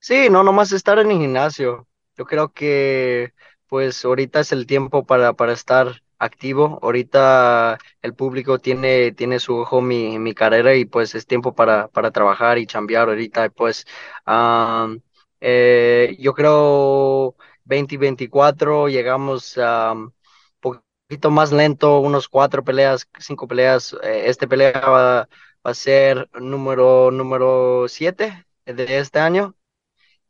Sí, 0.00 0.28
no, 0.30 0.42
nomás 0.44 0.72
estar 0.72 0.98
en 0.98 1.10
el 1.10 1.18
gimnasio. 1.18 1.88
Yo 2.16 2.24
creo 2.24 2.52
que 2.52 3.32
pues 3.66 4.04
ahorita 4.04 4.40
es 4.40 4.52
el 4.52 4.66
tiempo 4.66 5.04
para, 5.04 5.34
para 5.34 5.52
estar 5.52 6.02
activo. 6.18 6.78
Ahorita 6.82 7.78
el 8.02 8.14
público 8.14 8.58
tiene, 8.58 9.12
tiene 9.12 9.38
su 9.40 9.56
ojo 9.56 9.80
mi, 9.82 10.18
mi 10.18 10.34
carrera 10.34 10.74
y 10.74 10.84
pues 10.84 11.14
es 11.14 11.26
tiempo 11.26 11.54
para, 11.54 11.88
para 11.88 12.10
trabajar 12.12 12.58
y 12.58 12.66
chambear 12.66 13.08
ahorita. 13.08 13.50
Pues 13.50 13.86
eh, 15.40 16.16
yo 16.18 16.34
creo 16.34 17.36
2024 17.64 18.88
llegamos 18.88 19.58
a 19.58 19.92
un 19.92 20.12
poquito 21.08 21.30
más 21.30 21.52
lento, 21.52 22.00
unos 22.00 22.28
cuatro 22.28 22.62
peleas, 22.62 23.08
cinco 23.18 23.48
peleas. 23.48 23.96
Eh, 24.02 24.24
este 24.26 24.46
pelea 24.46 24.78
va, 24.80 25.28
a 25.62 25.74
ser 25.74 26.28
número, 26.38 27.10
número 27.10 27.86
siete 27.88 28.46
de 28.66 28.98
este 28.98 29.18
año. 29.18 29.54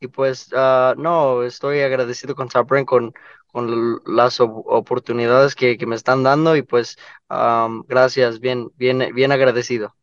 Y 0.00 0.06
pues, 0.06 0.52
uh, 0.52 0.94
no, 0.97 1.42
estoy 1.42 1.80
agradecido 1.80 2.37
con 2.37 2.49
Sabren 2.49 2.85
con, 2.85 3.12
con 3.49 4.00
las 4.06 4.38
oportunidades 4.40 5.56
que, 5.56 5.76
que, 5.76 5.87
me 5.87 5.97
están 5.97 6.23
dando 6.23 6.54
y 6.54 6.62
pues, 6.62 6.97
um, 7.28 7.82
gracias, 7.88 8.38
bien, 8.38 8.70
bien, 8.76 9.12
bien 9.12 9.32
agradecido. 9.32 9.97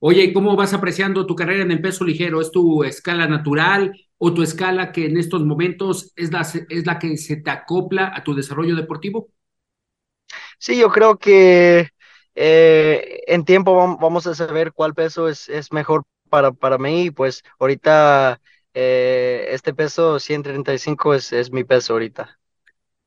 Oye, 0.00 0.34
¿cómo 0.34 0.54
vas 0.56 0.74
apreciando 0.74 1.26
tu 1.26 1.34
carrera 1.34 1.62
en 1.62 1.70
el 1.70 1.80
peso 1.80 2.04
ligero? 2.04 2.42
¿Es 2.42 2.50
tu 2.50 2.84
escala 2.84 3.26
natural 3.26 3.98
o 4.18 4.34
tu 4.34 4.42
escala 4.42 4.92
que 4.92 5.06
en 5.06 5.16
estos 5.16 5.44
momentos 5.46 6.12
es 6.16 6.30
la, 6.30 6.42
es 6.68 6.86
la 6.86 6.98
que 6.98 7.16
se 7.16 7.36
te 7.36 7.50
acopla 7.50 8.12
a 8.14 8.22
tu 8.22 8.34
desarrollo 8.34 8.76
deportivo? 8.76 9.30
Sí, 10.60 10.78
yo 10.78 10.90
creo 10.90 11.16
que 11.16 11.88
eh, 12.34 13.20
en 13.26 13.46
tiempo 13.46 13.74
vamos 13.98 14.26
a 14.26 14.34
saber 14.34 14.72
cuál 14.72 14.94
peso 14.94 15.26
es, 15.26 15.48
mejor 15.72 16.04
para, 16.28 16.52
para 16.52 16.76
mí. 16.76 17.10
Pues 17.10 17.42
ahorita 17.58 18.40
eh, 18.74 19.46
este 19.52 19.72
peso 19.72 20.20
135 20.20 21.14
es, 21.14 21.32
es 21.32 21.50
mi 21.50 21.64
peso 21.64 21.94
ahorita. 21.94 22.38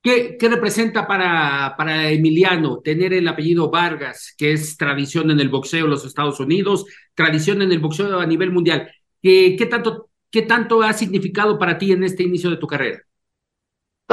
¿Qué, 0.02 0.36
¿Qué, 0.38 0.50
representa 0.50 1.06
para, 1.06 1.76
para 1.78 2.10
Emiliano 2.10 2.82
tener 2.82 3.14
el 3.14 3.28
apellido 3.28 3.70
Vargas, 3.70 4.34
que 4.36 4.52
es 4.54 4.76
tradición 4.76 5.30
en 5.30 5.40
el 5.40 5.50
boxeo 5.50 5.86
en 5.86 5.92
los 5.92 6.06
Estados 6.06 6.40
Unidos, 6.40 6.86
tradición 7.14 7.62
en 7.62 7.72
el 7.72 7.80
boxeo 7.80 8.20
a 8.20 8.26
nivel 8.26 8.52
mundial? 8.52 8.92
¿Qué, 9.22 9.56
qué, 9.60 9.68
tanto, 9.68 10.10
qué 10.32 10.42
tanto 10.42 10.82
ha 10.82 10.92
significado 10.94 11.60
para 11.60 11.78
ti 11.78 11.92
en 11.92 12.04
este 12.04 12.24
inicio 12.24 12.50
de 12.50 12.58
tu 12.58 12.66
carrera? 12.66 13.04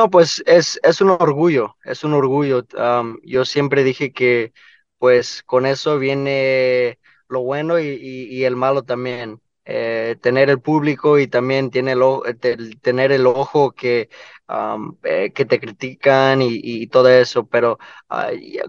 No, 0.01 0.09
pues 0.09 0.43
es, 0.47 0.81
es 0.83 1.03
un 1.03 1.11
orgullo, 1.11 1.77
es 1.85 2.05
un 2.05 2.15
orgullo. 2.15 2.65
yo 3.23 3.45
siempre 3.45 3.85
dije 3.85 4.13
que 4.15 4.55
pues 4.97 5.43
con 5.45 5.67
eso 5.67 5.99
viene 5.99 6.99
lo 7.29 7.43
bueno 7.43 7.79
y, 7.79 7.87
y 7.87 8.45
el 8.45 8.57
malo 8.57 8.83
también. 8.83 9.43
Eh, 9.67 10.17
tener 10.21 10.51
el 10.51 10.61
público 10.61 11.19
y 11.19 11.29
también 11.29 11.71
tiene 11.71 11.93
el, 11.93 12.03
eh, 12.27 12.35
tener 12.81 13.13
el 13.13 13.27
ojo 13.27 13.73
que, 13.73 14.09
eh, 15.05 15.33
que 15.33 15.45
te 15.45 15.61
critican 15.61 16.41
y, 16.43 16.87
todo 16.89 17.09
eso, 17.09 17.47
pero 17.47 17.79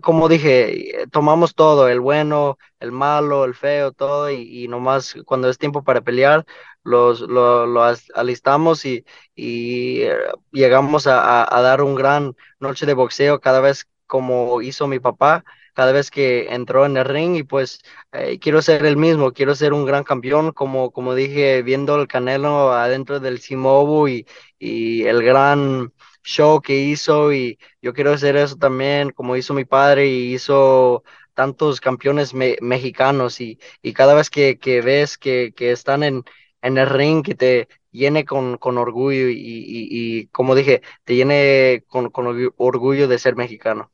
como 0.02 0.30
dije, 0.30 1.08
tomamos 1.12 1.56
todo, 1.56 1.88
el 1.88 2.00
bueno, 2.02 2.58
el 2.80 2.92
malo, 2.92 3.46
el 3.46 3.56
feo, 3.56 3.92
todo, 3.94 4.30
y, 4.30 4.68
nomás 4.68 5.16
cuando 5.26 5.50
es 5.50 5.58
tiempo 5.58 5.84
para 5.84 6.02
pelear, 6.02 6.46
los, 6.84 7.22
lo, 7.22 7.66
lo 7.66 7.84
alistamos 8.16 8.86
y, 8.86 9.06
y 9.36 10.04
llegamos 10.52 11.08
a, 11.08 11.56
a 11.56 11.62
dar 11.62 11.82
un 11.82 11.96
gran 11.96 12.36
noche 12.60 12.86
de 12.86 12.94
boxeo 12.94 13.40
cada 13.40 13.60
vez 13.62 13.88
como 14.08 14.62
hizo 14.62 14.88
mi 14.88 15.00
papá 15.00 15.44
cada 15.74 15.92
vez 15.92 16.12
que 16.12 16.54
entró 16.54 16.86
en 16.86 16.98
el 16.98 17.06
ring 17.06 17.36
y 17.36 17.44
pues 17.44 17.80
eh, 18.12 18.40
quiero 18.40 18.62
ser 18.62 18.86
el 18.86 18.98
mismo, 18.98 19.32
quiero 19.32 19.56
ser 19.56 19.74
un 19.74 19.86
gran 19.86 20.04
campeón, 20.04 20.52
como, 20.52 20.92
como 20.92 21.16
dije, 21.16 21.62
viendo 21.64 21.96
el 22.00 22.08
Canelo 22.08 22.74
adentro 22.74 23.20
del 23.20 23.40
Simobu 23.40 24.08
y, 24.08 24.28
y 24.60 25.04
el 25.04 25.24
gran 25.24 25.94
show 26.24 26.62
que 26.62 26.76
hizo 26.78 27.34
y 27.34 27.58
yo 27.82 27.94
quiero 27.94 28.14
hacer 28.14 28.36
eso 28.36 28.56
también, 28.58 29.12
como 29.12 29.36
hizo 29.36 29.54
mi 29.54 29.66
padre 29.66 30.08
y 30.08 30.34
hizo 30.34 31.04
tantos 31.34 31.80
campeones 31.82 32.34
mexicanos 32.34 33.40
y, 33.42 33.58
y, 33.82 33.94
cada 33.94 34.14
vez 34.14 34.30
que, 34.30 34.60
que 34.60 34.82
ves 34.82 35.18
que, 35.18 35.54
que, 35.56 35.72
están 35.72 36.04
en, 36.04 36.24
en 36.62 36.78
el 36.78 36.88
ring, 36.88 37.24
que 37.24 37.36
te 37.36 37.68
llene 37.92 38.26
con, 38.26 38.58
con 38.58 38.78
orgullo 38.78 39.30
y, 39.30 39.38
y, 39.38 39.88
y, 40.20 40.28
como 40.28 40.56
dije, 40.56 40.82
te 41.04 41.16
llene 41.16 41.84
con, 41.88 42.10
con 42.10 42.52
orgullo 42.58 43.08
de 43.08 43.20
ser 43.20 43.36
mexicano. 43.36 43.92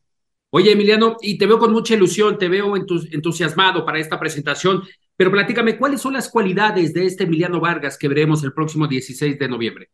Oye, 0.49 0.71
Emiliano, 0.71 1.17
y 1.21 1.37
te 1.37 1.45
veo 1.45 1.59
con 1.59 1.73
mucha 1.73 1.93
ilusión, 1.93 2.37
te 2.37 2.47
veo 2.47 2.75
entusiasmado 2.75 3.85
para 3.85 3.99
esta 3.99 4.19
presentación, 4.19 4.83
pero 5.17 5.31
platícame, 5.31 5.77
¿cuáles 5.77 5.99
son 5.99 6.13
las 6.13 6.29
cualidades 6.29 6.93
de 6.93 7.05
este 7.05 7.25
Emiliano 7.25 7.59
Vargas 7.59 7.97
que 7.97 8.07
veremos 8.07 8.43
el 8.43 8.53
próximo 8.53 8.87
16 8.87 9.37
de 9.37 9.49
noviembre? 9.49 9.89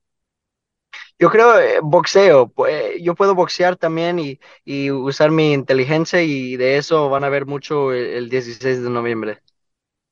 Yo 1.17 1.29
creo 1.29 1.59
eh, 1.59 1.79
boxeo, 1.81 2.53
eh, 2.67 2.97
yo 3.01 3.15
puedo 3.15 3.33
boxear 3.33 3.77
también 3.77 4.19
y, 4.19 4.39
y, 4.65 4.91
usar 4.91 5.31
mi 5.31 5.53
inteligencia 5.53 6.21
y 6.21 6.57
de 6.57 6.77
eso 6.77 7.09
van 7.09 7.23
a 7.23 7.29
ver 7.29 7.45
mucho 7.45 7.93
el, 7.93 8.29
16 8.29 8.83
de 8.83 8.89
noviembre. 8.89 9.41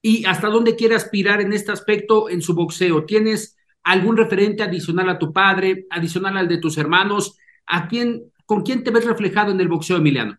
¿Y 0.01 0.25
hasta 0.25 0.47
dónde 0.47 0.75
quiere 0.75 0.95
aspirar 0.95 1.41
en 1.41 1.53
este 1.53 1.71
aspecto 1.71 2.29
en 2.29 2.41
su 2.41 2.55
boxeo? 2.55 3.05
¿Tienes 3.05 3.57
algún 3.83 4.17
referente 4.17 4.63
adicional 4.63 5.09
a 5.09 5.19
tu 5.19 5.31
padre, 5.31 5.85
adicional 5.89 6.37
al 6.37 6.47
de 6.47 6.57
tus 6.57 6.77
hermanos? 6.77 7.37
¿A 7.67 7.87
quién 7.87 8.31
¿Con 8.51 8.63
quién 8.63 8.83
te 8.83 8.91
ves 8.91 9.05
reflejado 9.05 9.51
en 9.51 9.61
el 9.61 9.69
boxeo, 9.69 9.95
Emiliano? 9.95 10.37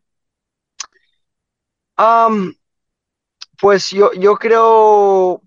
pues 3.59 3.91
yo, 3.91 4.13
yo 4.13 4.35
creo 4.35 5.41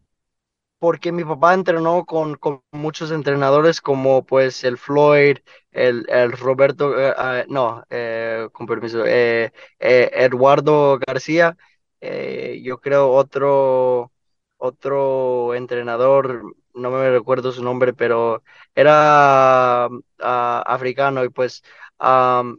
porque 0.79 1.11
mi 1.11 1.23
papá 1.23 1.53
entrenó 1.53 2.05
con, 2.05 2.33
con 2.37 2.63
muchos 2.71 3.11
entrenadores 3.11 3.81
como 3.81 4.25
pues 4.25 4.63
el 4.63 4.79
Floyd, 4.79 5.37
el, 5.69 6.31
Roberto, 6.31 6.99
eh, 6.99 7.13
ah, 7.15 7.43
no, 7.47 7.83
eh, 7.91 8.47
con 8.51 8.65
permiso, 8.65 9.03
eh, 9.05 9.51
Eduardo 9.77 10.97
García, 11.05 11.55
yo 12.01 12.79
creo 12.81 13.09
otro, 13.11 14.11
otro 14.57 15.53
entrenador, 15.55 16.55
no 16.73 16.91
me 16.91 17.09
recuerdo 17.09 17.51
su 17.51 17.63
nombre, 17.63 17.93
pero 17.93 18.43
era 18.75 19.85
ah, 20.19 20.63
africano 20.67 21.23
y 21.23 21.29
pues 21.29 21.63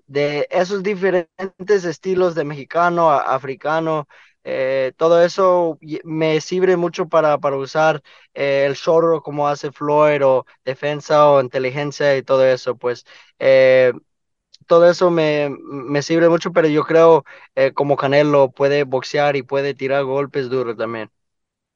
de 0.06 0.46
esos 0.50 0.82
diferentes 0.82 1.84
estilos 1.84 2.34
de 2.34 2.44
mexicano 2.44 3.10
africano, 3.10 4.08
eh, 4.44 4.92
todo 4.96 5.22
eso 5.22 5.78
me 6.04 6.40
sirve 6.40 6.76
mucho 6.76 7.08
para, 7.08 7.38
para 7.38 7.56
usar 7.56 8.02
eh, 8.34 8.64
el 8.66 8.76
chorro 8.76 9.22
como 9.22 9.48
hace 9.48 9.72
Floyd 9.72 10.24
o 10.24 10.46
defensa 10.64 11.28
o 11.30 11.40
inteligencia 11.40 12.16
y 12.16 12.22
todo 12.22 12.46
eso, 12.46 12.76
pues 12.76 13.04
eh, 13.38 13.92
todo 14.66 14.90
eso 14.90 15.10
me, 15.10 15.56
me, 15.62 16.02
sirve 16.02 16.28
mucho, 16.28 16.52
pero 16.52 16.68
yo 16.68 16.84
creo 16.84 17.24
como 17.74 17.96
Canelo 17.96 18.50
puede 18.50 18.84
boxear 18.84 19.36
y 19.36 19.42
puede 19.42 19.74
tirar 19.74 20.04
golpes 20.04 20.48
duros 20.48 20.76
también. 20.76 21.10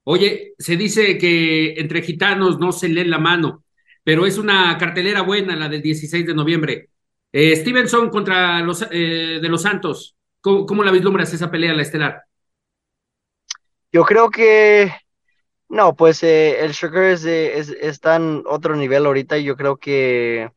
Oye, 0.05 0.55
se 0.59 0.77
dice 0.77 1.19
que 1.19 1.75
entre 1.75 2.03
gitanos 2.03 2.59
no 2.59 2.73
se 2.73 2.89
lee 2.89 3.05
la 3.05 3.19
mano, 3.19 3.65
pero 4.03 4.27
es 4.27 4.39
una 4.39 4.77
cartelera 4.79 5.23
buena 5.23 5.57
la 5.57 5.69
del 5.69 5.83
16 5.83 6.27
de 6.27 6.35
noviembre. 6.35 6.91
Eh, 7.33 7.55
Stevenson 7.55 8.11
contra 8.11 8.61
los 8.61 8.83
eh, 8.91 9.39
de 9.41 9.49
los 9.49 9.63
Santos. 9.63 10.17
¿Cómo, 10.41 10.83
la 10.83 10.91
vislumbras 10.91 11.33
esa 11.35 11.51
pelea, 11.51 11.75
la 11.75 11.83
estelar? 11.83 12.23
Yo 13.93 14.05
creo 14.05 14.31
que 14.31 14.91
no, 15.69 15.95
pues 15.95 16.23
eh, 16.23 16.65
el 16.65 16.73
Sugar 16.75 17.05
es, 17.05 17.25
está 17.25 18.17
en 18.17 18.43
otro 18.47 18.75
nivel 18.75 19.05
ahorita. 19.05 19.37
Yo 19.39 19.55
creo 19.57 19.77
que 19.77 20.51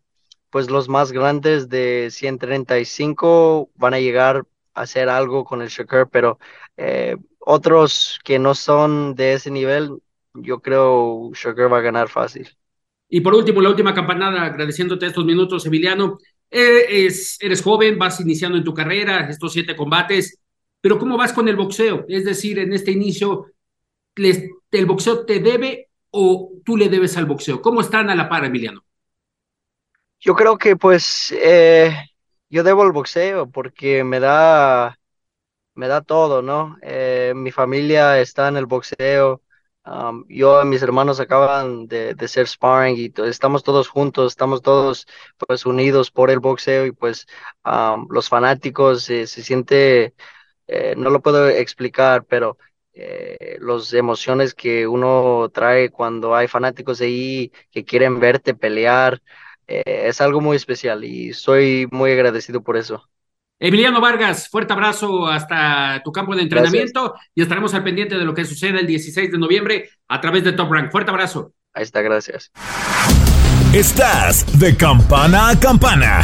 pues 0.53 0.69
los 0.69 0.87
más 0.87 1.11
grandes 1.11 1.67
de 1.67 2.09
135 2.11 3.71
van 3.73 3.95
a 3.95 3.99
llegar 3.99 4.45
a 4.75 4.81
hacer 4.81 5.09
algo 5.09 5.45
con 5.45 5.63
el 5.63 5.71
Sugar, 5.71 6.07
pero 6.11 6.37
otros 7.39 8.19
que 8.23 8.37
no 8.37 8.53
son 8.53 9.15
de 9.15 9.33
ese 9.33 9.49
nivel, 9.49 9.97
yo 10.35 10.59
creo 10.59 11.31
Sugar 11.33 11.73
va 11.73 11.79
a 11.79 11.81
ganar 11.81 12.07
fácil. 12.07 12.47
Y 13.09 13.21
por 13.21 13.33
último, 13.33 13.61
la 13.61 13.69
última 13.69 13.95
campanada, 13.95 14.43
agradeciéndote 14.43 15.07
estos 15.07 15.25
minutos, 15.25 15.65
Emiliano. 15.65 16.19
Eh, 16.51 17.05
es, 17.07 17.39
eres 17.41 17.63
joven, 17.63 17.97
vas 17.97 18.19
iniciando 18.19 18.55
en 18.55 18.63
tu 18.63 18.75
carrera, 18.75 19.27
estos 19.27 19.53
siete 19.53 19.75
combates, 19.75 20.37
pero 20.79 20.99
¿cómo 20.99 21.17
vas 21.17 21.33
con 21.33 21.47
el 21.47 21.55
boxeo? 21.55 22.05
Es 22.07 22.25
decir, 22.25 22.59
en 22.59 22.73
este 22.73 22.91
inicio, 22.91 23.47
¿el 24.15 24.85
boxeo 24.85 25.25
te 25.25 25.39
debe 25.39 25.89
o 26.11 26.51
tú 26.63 26.77
le 26.77 26.89
debes 26.89 27.17
al 27.17 27.25
boxeo? 27.25 27.59
¿Cómo 27.59 27.81
están 27.81 28.11
a 28.11 28.15
la 28.15 28.29
par, 28.29 28.45
Emiliano? 28.45 28.83
Yo 30.23 30.35
creo 30.35 30.57
que 30.57 30.75
pues 30.77 31.31
eh, 31.37 31.93
yo 32.49 32.63
debo 32.63 32.83
el 32.83 32.91
boxeo 32.93 33.49
porque 33.51 34.03
me 34.03 34.19
da, 34.19 34.97
me 35.75 35.87
da 35.87 36.01
todo, 36.01 36.41
¿no? 36.41 36.77
Eh, 36.83 37.33
mi 37.35 37.51
familia 37.51 38.19
está 38.21 38.47
en 38.49 38.57
el 38.57 38.65
boxeo. 38.67 39.41
Yo 40.29 40.61
y 40.63 40.65
mis 40.65 40.81
hermanos 40.81 41.19
acaban 41.19 41.87
de, 41.87 42.13
de 42.15 42.27
ser 42.27 42.47
sparring 42.47 42.95
y 42.97 43.13
estamos 43.27 43.63
todos 43.63 43.87
juntos, 43.89 44.31
estamos 44.33 44.61
todos 44.61 45.07
pues 45.47 45.65
unidos 45.65 46.09
por 46.11 46.29
el 46.31 46.39
boxeo 46.39 46.85
y 46.85 46.91
pues 46.91 47.27
los 48.09 48.29
fanáticos 48.29 49.03
se 49.03 49.27
siente, 49.27 50.13
eh, 50.67 50.95
no 50.97 51.09
lo 51.09 51.21
puedo 51.21 51.49
explicar, 51.49 52.25
pero 52.25 52.57
eh, 52.93 53.57
las 53.61 53.93
emociones 53.93 54.53
que 54.55 54.87
uno 54.87 55.49
trae 55.53 55.89
cuando 55.91 56.35
hay 56.35 56.47
fanáticos 56.47 57.01
ahí 57.01 57.51
que 57.71 57.85
quieren 57.85 58.19
verte 58.19 58.53
pelear, 58.55 59.21
eh, 59.73 60.07
es 60.07 60.21
algo 60.21 60.41
muy 60.41 60.55
especial 60.55 61.03
y 61.03 61.33
soy 61.33 61.87
muy 61.91 62.11
agradecido 62.11 62.61
por 62.61 62.77
eso. 62.77 63.09
Emiliano 63.59 64.01
Vargas, 64.01 64.49
fuerte 64.49 64.73
abrazo 64.73 65.27
hasta 65.27 66.01
tu 66.03 66.11
campo 66.11 66.35
de 66.35 66.41
entrenamiento 66.41 67.13
y 67.33 67.41
estaremos 67.41 67.73
al 67.73 67.83
pendiente 67.83 68.17
de 68.17 68.25
lo 68.25 68.33
que 68.33 68.45
suceda 68.45 68.79
el 68.79 68.87
16 68.87 69.31
de 69.31 69.37
noviembre 69.37 69.89
a 70.07 70.19
través 70.19 70.43
de 70.43 70.51
Top 70.51 70.71
Rank. 70.71 70.91
Fuerte 70.91 71.11
abrazo. 71.11 71.53
Ahí 71.73 71.83
está, 71.83 72.01
gracias. 72.01 72.51
Estás 73.73 74.59
de 74.59 74.75
campana 74.75 75.49
a 75.49 75.59
campana. 75.59 76.23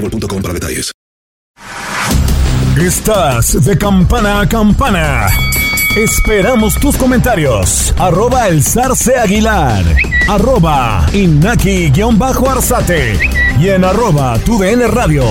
boostmobile.com 0.00 0.42
para 0.42 0.54
detalles. 0.54 0.92
Estás 2.78 3.64
de 3.64 3.76
campana 3.76 4.40
a 4.40 4.48
campana. 4.48 5.26
Esperamos 5.96 6.78
tus 6.78 6.96
comentarios. 6.96 7.92
Arroba 7.98 8.46
el 8.46 8.62
zarce 8.62 9.16
aguilar. 9.16 9.84
Arroba 10.28 11.04
inaki-arzate. 11.12 13.18
Y 13.58 13.70
en 13.70 13.84
arroba 13.84 14.38
tu 14.38 14.62
radio. 14.62 15.24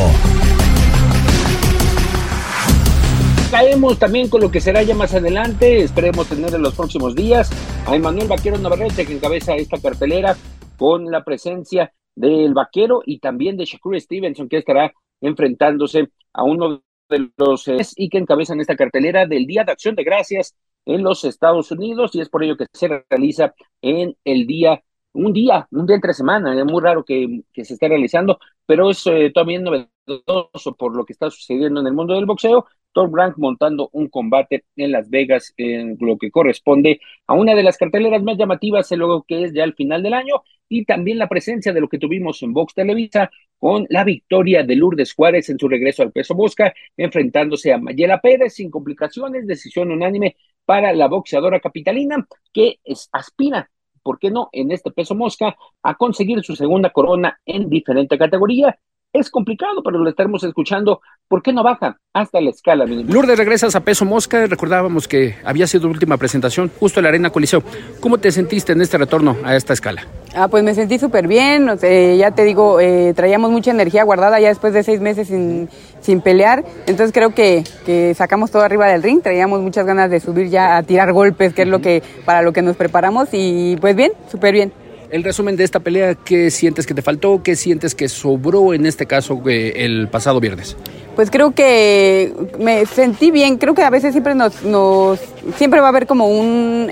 Caemos 3.49 3.97
también 3.97 4.27
con 4.27 4.41
lo 4.41 4.51
que 4.51 4.59
será 4.59 4.83
ya 4.83 4.93
más 4.93 5.13
adelante. 5.13 5.83
Esperemos 5.83 6.27
tener 6.27 6.53
en 6.53 6.61
los 6.61 6.75
próximos 6.75 7.15
días 7.15 7.49
a 7.85 7.95
Emanuel 7.95 8.27
Vaquero 8.27 8.57
Navarrete 8.57 9.05
que 9.05 9.13
encabeza 9.13 9.55
esta 9.55 9.77
cartelera 9.77 10.35
con 10.77 11.09
la 11.09 11.23
presencia 11.23 11.93
del 12.17 12.53
vaquero 12.53 13.01
y 13.05 13.19
también 13.19 13.57
de 13.57 13.65
Shakur 13.65 13.99
Stevenson, 13.99 14.49
que 14.49 14.57
estará 14.57 14.91
enfrentándose 15.21 16.09
a 16.33 16.43
uno 16.43 16.81
de 17.09 17.29
los 17.37 17.67
eh, 17.67 17.77
y 17.95 18.09
que 18.09 18.17
encabezan 18.17 18.59
esta 18.59 18.75
cartelera 18.75 19.25
del 19.27 19.45
Día 19.45 19.63
de 19.63 19.71
Acción 19.71 19.95
de 19.95 20.03
Gracias 20.03 20.55
en 20.85 21.03
los 21.03 21.23
Estados 21.23 21.71
Unidos 21.71 22.15
y 22.15 22.21
es 22.21 22.29
por 22.29 22.43
ello 22.43 22.57
que 22.57 22.65
se 22.73 22.87
realiza 23.09 23.53
en 23.81 24.15
el 24.25 24.47
día, 24.47 24.81
un 25.13 25.31
día, 25.31 25.67
un 25.71 25.85
día 25.85 25.95
entre 25.95 26.13
semana, 26.13 26.59
es 26.59 26.65
muy 26.65 26.81
raro 26.81 27.03
que, 27.05 27.41
que 27.53 27.63
se 27.63 27.73
esté 27.73 27.87
realizando, 27.87 28.39
pero 28.65 28.89
es 28.89 29.05
eh, 29.05 29.31
también 29.33 29.63
novedoso 29.63 30.75
por 30.75 30.95
lo 30.95 31.05
que 31.05 31.13
está 31.13 31.29
sucediendo 31.29 31.81
en 31.81 31.87
el 31.87 31.93
mundo 31.93 32.15
del 32.15 32.25
boxeo 32.25 32.65
Tom 32.97 33.11
Brank 33.11 33.37
montando 33.37 33.89
un 33.93 34.07
combate 34.07 34.63
en 34.75 34.91
Las 34.91 35.07
Vegas 35.11 35.53
en 35.57 35.97
lo 35.99 36.17
que 36.17 36.31
corresponde 36.31 36.99
a 37.27 37.35
una 37.35 37.53
de 37.53 37.61
las 37.61 37.77
carteleras 37.77 38.23
más 38.23 38.39
llamativas 38.39 38.91
en 38.91 38.97
lo 38.97 39.21
que 39.21 39.43
es 39.43 39.53
ya 39.53 39.65
el 39.65 39.75
final 39.75 40.01
del 40.01 40.15
año 40.15 40.41
y 40.67 40.83
también 40.83 41.19
la 41.19 41.29
presencia 41.29 41.71
de 41.73 41.79
lo 41.79 41.89
que 41.89 41.99
tuvimos 41.99 42.41
en 42.41 42.53
Box 42.53 42.73
Televisa 42.73 43.29
con 43.59 43.85
la 43.91 44.03
victoria 44.03 44.63
de 44.63 44.75
Lourdes 44.75 45.13
Juárez 45.13 45.47
en 45.49 45.59
su 45.59 45.67
regreso 45.67 46.01
al 46.01 46.11
peso 46.11 46.33
mosca, 46.33 46.73
enfrentándose 46.97 47.71
a 47.71 47.77
Mayela 47.77 48.19
Pérez 48.19 48.55
sin 48.55 48.71
complicaciones, 48.71 49.45
decisión 49.45 49.91
unánime 49.91 50.35
para 50.65 50.91
la 50.91 51.07
boxeadora 51.07 51.59
capitalina 51.59 52.27
que 52.51 52.79
aspira 53.11 53.69
¿por 54.01 54.17
qué 54.17 54.31
no?, 54.31 54.49
en 54.53 54.71
este 54.71 54.89
peso 54.89 55.13
mosca, 55.13 55.55
a 55.83 55.95
conseguir 55.95 56.41
su 56.41 56.55
segunda 56.55 56.89
corona 56.89 57.39
en 57.45 57.69
diferente 57.69 58.17
categoría 58.17 58.79
es 59.19 59.29
complicado, 59.29 59.83
pero 59.83 59.99
lo 59.99 60.09
estaremos 60.09 60.43
escuchando. 60.43 61.01
¿Por 61.27 61.41
qué 61.41 61.51
no 61.51 61.63
baja 61.63 61.97
hasta 62.13 62.39
la 62.39 62.49
escala 62.49 62.85
mínima? 62.85 63.13
Lourdes, 63.13 63.37
regresas 63.37 63.75
a 63.75 63.81
peso 63.81 64.05
mosca. 64.05 64.45
Recordábamos 64.47 65.07
que 65.07 65.35
había 65.43 65.67
sido 65.67 65.83
tu 65.83 65.89
última 65.89 66.17
presentación 66.17 66.71
justo 66.79 66.99
en 66.99 67.03
la 67.03 67.09
Arena 67.09 67.29
Coliseo. 67.29 67.63
¿Cómo 67.99 68.17
te 68.17 68.31
sentiste 68.31 68.71
en 68.71 68.81
este 68.81 68.97
retorno 68.97 69.35
a 69.43 69.55
esta 69.55 69.73
escala? 69.73 70.05
Ah, 70.35 70.47
pues 70.47 70.63
me 70.63 70.73
sentí 70.73 70.99
súper 70.99 71.27
bien. 71.27 71.67
ya 71.67 72.31
te 72.31 72.43
digo, 72.43 72.79
eh, 72.79 73.13
traíamos 73.15 73.51
mucha 73.51 73.71
energía 73.71 74.03
guardada 74.03 74.39
ya 74.39 74.47
después 74.47 74.73
de 74.73 74.83
seis 74.83 75.01
meses 75.01 75.27
sin, 75.27 75.69
sin 75.99 76.21
pelear. 76.21 76.63
Entonces 76.85 77.11
creo 77.13 77.33
que, 77.33 77.63
que, 77.85 78.13
sacamos 78.13 78.51
todo 78.51 78.63
arriba 78.63 78.87
del 78.87 79.03
ring. 79.03 79.21
Traíamos 79.21 79.61
muchas 79.61 79.85
ganas 79.85 80.09
de 80.09 80.19
subir 80.19 80.49
ya 80.49 80.77
a 80.77 80.83
tirar 80.83 81.11
golpes, 81.11 81.53
que 81.53 81.63
es 81.63 81.67
lo 81.67 81.81
que 81.81 82.01
para 82.25 82.41
lo 82.41 82.53
que 82.53 82.61
nos 82.61 82.77
preparamos. 82.77 83.29
Y 83.33 83.75
pues 83.81 83.95
bien, 83.95 84.13
súper 84.31 84.53
bien. 84.53 84.86
El 85.09 85.23
resumen 85.23 85.55
de 85.55 85.63
esta 85.63 85.79
pelea, 85.79 86.15
¿qué 86.15 86.51
sientes 86.51 86.85
que 86.85 86.93
te 86.93 87.01
faltó? 87.01 87.41
¿Qué 87.41 87.55
sientes 87.55 87.95
que 87.95 88.09
sobró 88.09 88.73
en 88.73 88.85
este 88.85 89.05
caso 89.05 89.41
eh, 89.47 89.73
el 89.77 90.09
pasado 90.09 90.41
viernes? 90.41 90.75
Pues 91.17 91.31
creo 91.31 91.49
que 91.49 92.31
me 92.59 92.85
sentí 92.85 93.31
bien, 93.31 93.57
creo 93.57 93.73
que 93.73 93.81
a 93.81 93.89
veces 93.89 94.11
siempre 94.11 94.35
nos, 94.35 94.61
nos 94.61 95.19
siempre 95.55 95.79
va 95.79 95.87
a 95.87 95.89
haber 95.89 96.05
como 96.05 96.27
un 96.27 96.91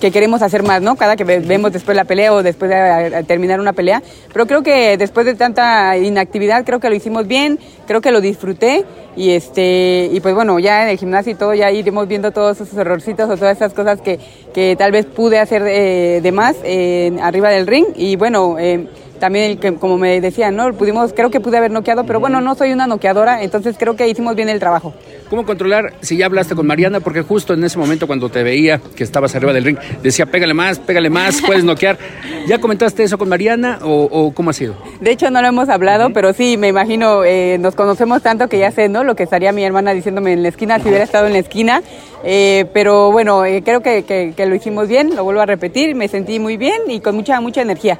que 0.00 0.10
queremos 0.10 0.42
hacer 0.42 0.64
más, 0.64 0.82
¿no? 0.82 0.96
Cada 0.96 1.14
que 1.14 1.22
vemos 1.22 1.72
después 1.72 1.96
la 1.96 2.02
pelea 2.02 2.34
o 2.34 2.42
después 2.42 2.68
de 2.68 3.24
terminar 3.28 3.60
una 3.60 3.74
pelea, 3.74 4.02
pero 4.32 4.46
creo 4.46 4.64
que 4.64 4.96
después 4.96 5.24
de 5.24 5.36
tanta 5.36 5.96
inactividad 5.96 6.64
creo 6.64 6.80
que 6.80 6.88
lo 6.90 6.96
hicimos 6.96 7.28
bien, 7.28 7.60
creo 7.86 8.00
que 8.00 8.10
lo 8.10 8.20
disfruté. 8.20 8.84
Y 9.14 9.30
este 9.30 10.10
y 10.12 10.18
pues 10.20 10.34
bueno, 10.34 10.58
ya 10.58 10.82
en 10.82 10.88
el 10.88 10.98
gimnasio 10.98 11.32
y 11.32 11.34
todo 11.36 11.54
ya 11.54 11.70
iremos 11.70 12.08
viendo 12.08 12.32
todos 12.32 12.60
esos 12.60 12.76
errorcitos 12.76 13.30
o 13.30 13.36
todas 13.36 13.56
esas 13.56 13.72
cosas 13.72 14.00
que, 14.00 14.18
que 14.52 14.74
tal 14.76 14.90
vez 14.90 15.06
pude 15.06 15.38
hacer 15.38 15.62
eh, 15.66 16.20
de 16.20 16.32
más 16.32 16.56
eh, 16.64 17.16
arriba 17.22 17.50
del 17.50 17.68
ring. 17.68 17.86
Y 17.94 18.16
bueno, 18.16 18.56
eh, 18.58 18.88
también 19.18 19.58
que 19.58 19.74
como 19.74 19.98
me 19.98 20.20
decían, 20.20 20.56
¿no? 20.56 20.72
Pudimos, 20.72 21.12
creo 21.12 21.30
que 21.30 21.40
pude 21.40 21.58
haber 21.58 21.70
noqueado, 21.70 22.04
pero 22.04 22.20
bueno, 22.20 22.40
no 22.40 22.54
soy 22.54 22.72
una 22.72 22.86
noqueadora, 22.86 23.42
entonces 23.42 23.76
creo 23.78 23.96
que 23.96 24.08
hicimos 24.08 24.34
bien 24.34 24.48
el 24.48 24.58
trabajo. 24.58 24.94
¿Cómo 25.28 25.44
controlar 25.44 25.92
si 26.00 26.16
ya 26.16 26.26
hablaste 26.26 26.54
con 26.54 26.66
Mariana? 26.66 27.00
Porque 27.00 27.22
justo 27.22 27.52
en 27.52 27.62
ese 27.62 27.78
momento 27.78 28.06
cuando 28.06 28.30
te 28.30 28.42
veía 28.42 28.80
que 28.96 29.04
estabas 29.04 29.34
arriba 29.34 29.52
del 29.52 29.64
ring, 29.64 29.78
decía, 30.02 30.26
pégale 30.26 30.54
más, 30.54 30.78
pégale 30.78 31.10
más, 31.10 31.42
puedes 31.42 31.64
noquear. 31.64 31.98
¿Ya 32.46 32.58
comentaste 32.58 33.02
eso 33.02 33.18
con 33.18 33.28
Mariana 33.28 33.78
o, 33.82 34.32
cómo 34.34 34.50
ha 34.50 34.52
sido? 34.54 34.74
De 35.00 35.10
hecho 35.10 35.30
no 35.30 35.42
lo 35.42 35.48
hemos 35.48 35.68
hablado, 35.68 36.10
pero 36.14 36.32
sí, 36.32 36.56
me 36.56 36.68
imagino, 36.68 37.24
eh, 37.24 37.58
nos 37.58 37.74
conocemos 37.74 38.22
tanto 38.22 38.48
que 38.48 38.58
ya 38.58 38.70
sé, 38.70 38.88
¿no? 38.88 39.04
Lo 39.04 39.16
que 39.16 39.24
estaría 39.24 39.52
mi 39.52 39.64
hermana 39.64 39.92
diciéndome 39.92 40.32
en 40.32 40.42
la 40.42 40.48
esquina, 40.48 40.78
si 40.78 40.88
hubiera 40.88 41.04
estado 41.04 41.26
en 41.26 41.34
la 41.34 41.40
esquina. 41.40 41.82
Eh, 42.24 42.66
pero 42.72 43.12
bueno, 43.12 43.44
eh, 43.44 43.62
creo 43.62 43.80
que, 43.80 44.04
que 44.34 44.46
lo 44.46 44.54
hicimos 44.54 44.88
bien, 44.88 45.14
lo 45.14 45.24
vuelvo 45.24 45.40
a 45.40 45.46
repetir, 45.46 45.94
me 45.94 46.08
sentí 46.08 46.38
muy 46.38 46.56
bien 46.56 46.82
y 46.88 47.00
con 47.00 47.14
mucha, 47.14 47.40
mucha 47.40 47.62
energía. 47.62 47.98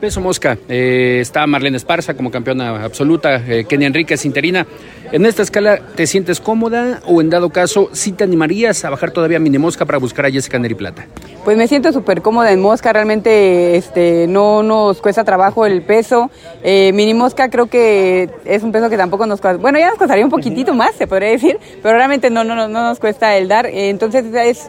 Peso 0.00 0.22
mosca, 0.22 0.56
eh, 0.66 1.18
está 1.20 1.46
Marlene 1.46 1.76
Esparza 1.76 2.14
como 2.14 2.30
campeona 2.30 2.82
absoluta, 2.82 3.36
eh, 3.46 3.66
Kenia 3.68 3.86
Enríquez 3.86 4.24
interina. 4.24 4.66
¿En 5.12 5.26
esta 5.26 5.42
escala 5.42 5.78
te 5.94 6.06
sientes 6.06 6.40
cómoda 6.40 7.00
o 7.04 7.20
en 7.20 7.28
dado 7.28 7.50
caso 7.50 7.90
sí 7.92 8.12
te 8.12 8.24
animarías 8.24 8.82
a 8.84 8.90
bajar 8.90 9.10
todavía 9.10 9.36
a 9.36 9.40
mini 9.40 9.58
mosca 9.58 9.84
para 9.84 9.98
buscar 9.98 10.24
a 10.24 10.30
Jessica 10.30 10.58
Neri 10.58 10.74
Plata? 10.74 11.04
Pues 11.44 11.58
me 11.58 11.68
siento 11.68 11.92
súper 11.92 12.22
cómoda 12.22 12.50
en 12.50 12.62
mosca, 12.62 12.94
realmente 12.94 13.76
este, 13.76 14.26
no 14.26 14.62
nos 14.62 15.02
cuesta 15.02 15.22
trabajo 15.24 15.66
el 15.66 15.82
peso. 15.82 16.30
Eh, 16.62 16.92
mini 16.94 17.12
mosca 17.12 17.50
creo 17.50 17.66
que 17.66 18.30
es 18.46 18.62
un 18.62 18.72
peso 18.72 18.88
que 18.88 18.96
tampoco 18.96 19.26
nos 19.26 19.40
cuesta, 19.40 19.60
bueno 19.60 19.78
ya 19.78 19.88
nos 19.88 19.98
costaría 19.98 20.24
un 20.24 20.30
poquitito 20.30 20.72
más, 20.72 20.94
se 20.94 21.06
podría 21.06 21.30
decir, 21.30 21.58
pero 21.82 21.96
realmente 21.96 22.30
no, 22.30 22.42
no, 22.44 22.54
no 22.54 22.68
nos 22.68 23.00
cuesta 23.00 23.36
el 23.36 23.48
dar. 23.48 23.66
entonces 23.66 24.24
es 24.32 24.68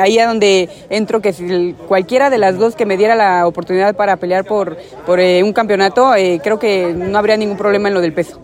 ahí 0.00 0.18
a 0.18 0.26
donde 0.26 0.68
entro 0.90 1.20
que 1.20 1.32
si 1.32 1.74
cualquiera 1.86 2.28
de 2.28 2.38
las 2.38 2.58
dos 2.58 2.74
que 2.74 2.86
me 2.86 2.96
diera 2.96 3.14
la 3.14 3.46
oportunidad 3.46 3.94
para 3.94 4.16
pelear 4.16 4.47
por, 4.48 4.76
por 5.06 5.20
eh, 5.20 5.42
un 5.42 5.52
campeonato, 5.52 6.14
eh, 6.14 6.40
creo 6.42 6.58
que 6.58 6.92
no 6.92 7.16
habría 7.18 7.36
ningún 7.36 7.56
problema 7.56 7.88
en 7.88 7.94
lo 7.94 8.00
del 8.00 8.12
peso. 8.12 8.40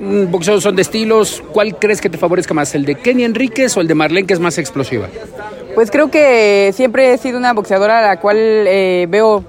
Mm, 0.00 0.30
boxeos 0.30 0.62
son 0.62 0.76
de 0.76 0.82
estilos. 0.82 1.42
¿Cuál 1.52 1.76
crees 1.76 2.00
que 2.00 2.10
te 2.10 2.18
favorezca 2.18 2.52
más, 2.52 2.74
el 2.74 2.84
de 2.84 2.96
Kenny 2.96 3.24
Enríquez 3.24 3.76
o 3.76 3.80
el 3.80 3.88
de 3.88 3.94
Marlene, 3.94 4.26
que 4.26 4.34
es 4.34 4.40
más 4.40 4.58
explosiva? 4.58 5.08
Pues 5.74 5.90
creo 5.90 6.10
que 6.10 6.72
siempre 6.74 7.14
he 7.14 7.18
sido 7.18 7.38
una 7.38 7.52
boxeadora 7.52 8.00
a 8.00 8.02
la 8.02 8.20
cual 8.20 8.36
eh, 8.38 9.06
veo 9.08 9.44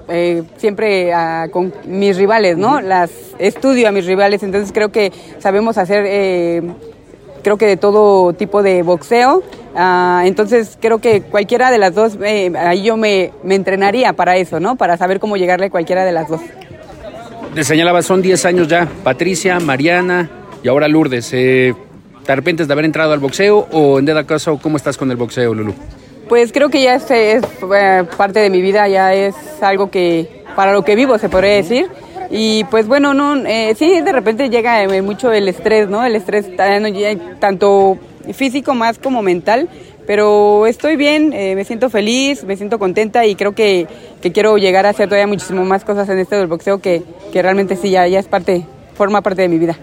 siempre 0.56 1.12
con 1.52 1.72
mis 1.84 2.16
rivales, 2.16 2.56
¿no? 2.56 2.80
Las 2.80 3.10
estudio 3.38 3.88
a 3.88 3.92
mis 3.92 4.06
rivales, 4.06 4.42
entonces 4.42 4.72
creo 4.72 4.90
que 4.90 5.12
sabemos 5.38 5.78
hacer, 5.78 6.64
creo 7.42 7.56
que 7.58 7.66
de 7.66 7.76
todo 7.76 8.32
tipo 8.32 8.62
de 8.62 8.82
boxeo. 8.82 9.44
Ah, 9.78 10.22
entonces 10.24 10.78
creo 10.80 10.98
que 11.00 11.20
cualquiera 11.20 11.70
de 11.70 11.76
las 11.76 11.94
dos, 11.94 12.16
eh, 12.24 12.50
ahí 12.56 12.82
yo 12.82 12.96
me, 12.96 13.30
entrenaría 13.44 14.14
para 14.14 14.38
eso, 14.38 14.58
¿no? 14.58 14.76
Para 14.76 14.96
saber 14.96 15.20
cómo 15.20 15.36
llegarle 15.36 15.66
a 15.66 15.70
cualquiera 15.70 16.06
de 16.06 16.12
las 16.12 16.28
dos. 16.28 16.40
Te 17.54 17.62
señalaba, 17.62 18.00
son 18.00 18.22
10 18.22 18.44
años 18.46 18.68
ya, 18.68 18.88
Patricia, 19.04 19.60
Mariana 19.60 20.30
y 20.62 20.68
ahora 20.68 20.88
Lourdes. 20.88 21.30
Eh, 21.34 21.74
¿Te 22.24 22.32
arrepientes 22.32 22.66
de 22.68 22.72
haber 22.72 22.86
entrado 22.86 23.12
al 23.12 23.20
boxeo 23.20 23.68
o 23.70 23.98
en 23.98 24.06
dado 24.06 24.26
caso 24.26 24.58
cómo 24.60 24.78
estás 24.78 24.96
con 24.96 25.10
el 25.10 25.18
boxeo, 25.18 25.52
Lulu? 25.52 25.74
Pues 26.26 26.52
creo 26.52 26.70
que 26.70 26.82
ya 26.82 26.94
es, 26.94 27.10
es 27.10 27.44
eh, 27.74 28.04
parte 28.16 28.40
de 28.40 28.48
mi 28.48 28.62
vida, 28.62 28.88
ya 28.88 29.12
es 29.12 29.34
algo 29.60 29.90
que 29.90 30.42
para 30.56 30.72
lo 30.72 30.84
que 30.84 30.96
vivo 30.96 31.18
se 31.18 31.28
podría 31.28 31.52
decir. 31.52 31.86
Y 32.30 32.64
pues 32.64 32.88
bueno, 32.88 33.12
no, 33.12 33.36
eh, 33.46 33.74
sí, 33.78 34.00
de 34.00 34.10
repente 34.10 34.48
llega 34.48 34.88
mucho 35.02 35.32
el 35.32 35.48
estrés, 35.48 35.88
¿no? 35.88 36.04
El 36.04 36.16
estrés 36.16 36.46
tanto 37.38 37.98
físico 38.32 38.74
más 38.74 38.98
como 38.98 39.22
mental, 39.22 39.68
pero 40.06 40.66
estoy 40.66 40.96
bien, 40.96 41.32
eh, 41.32 41.54
me 41.54 41.64
siento 41.64 41.90
feliz, 41.90 42.44
me 42.44 42.56
siento 42.56 42.78
contenta 42.78 43.26
y 43.26 43.34
creo 43.34 43.54
que, 43.54 43.86
quiero 44.32 44.58
llegar 44.58 44.86
a 44.86 44.90
hacer 44.90 45.08
todavía 45.08 45.26
muchísimo 45.26 45.64
más 45.64 45.84
cosas 45.84 46.08
en 46.08 46.18
este 46.18 46.36
del 46.36 46.46
boxeo 46.46 46.80
que, 46.80 47.02
realmente 47.34 47.76
sí, 47.76 47.90
ya, 47.90 48.06
ya 48.06 48.18
es 48.18 48.26
parte, 48.26 48.64
forma 48.94 49.22
parte 49.22 49.42
de 49.42 49.48
mi 49.48 49.58
vida. 49.58 49.76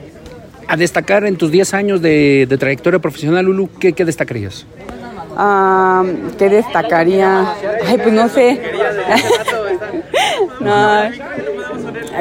A 0.68 0.78
destacar 0.78 1.26
en 1.26 1.38
tus 1.38 1.52
10 1.52 1.74
años 1.74 2.02
de, 2.02 2.48
trayectoria 2.60 3.00
profesional, 3.00 3.46
Lulu, 3.46 3.70
¿qué, 3.80 3.94
qué 3.94 4.06
destacarías? 4.06 4.66
Ah, 5.36 6.04
¿Qué 6.38 6.50
destacaría? 6.50 7.54
Ay, 7.88 7.98
pues 7.98 8.14
no 8.14 8.30
sé. 8.30 8.62
no, 10.60 11.02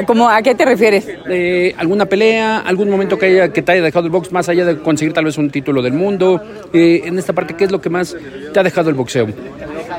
¿Cómo, 0.05 0.29
¿A 0.29 0.41
qué 0.41 0.55
te 0.55 0.65
refieres? 0.65 1.07
¿Alguna 1.77 2.05
pelea, 2.05 2.59
algún 2.59 2.89
momento 2.89 3.17
que, 3.17 3.27
haya, 3.27 3.49
que 3.49 3.61
te 3.61 3.71
haya 3.71 3.81
dejado 3.81 4.05
el 4.05 4.11
box 4.11 4.31
más 4.31 4.49
allá 4.49 4.65
de 4.65 4.77
conseguir 4.79 5.13
tal 5.13 5.25
vez 5.25 5.37
un 5.37 5.49
título 5.49 5.81
del 5.81 5.93
mundo? 5.93 6.41
Eh, 6.73 7.01
en 7.05 7.17
esta 7.17 7.33
parte, 7.33 7.55
¿qué 7.55 7.65
es 7.65 7.71
lo 7.71 7.81
que 7.81 7.89
más 7.89 8.15
te 8.53 8.59
ha 8.59 8.63
dejado 8.63 8.89
el 8.89 8.95
boxeo? 8.95 9.27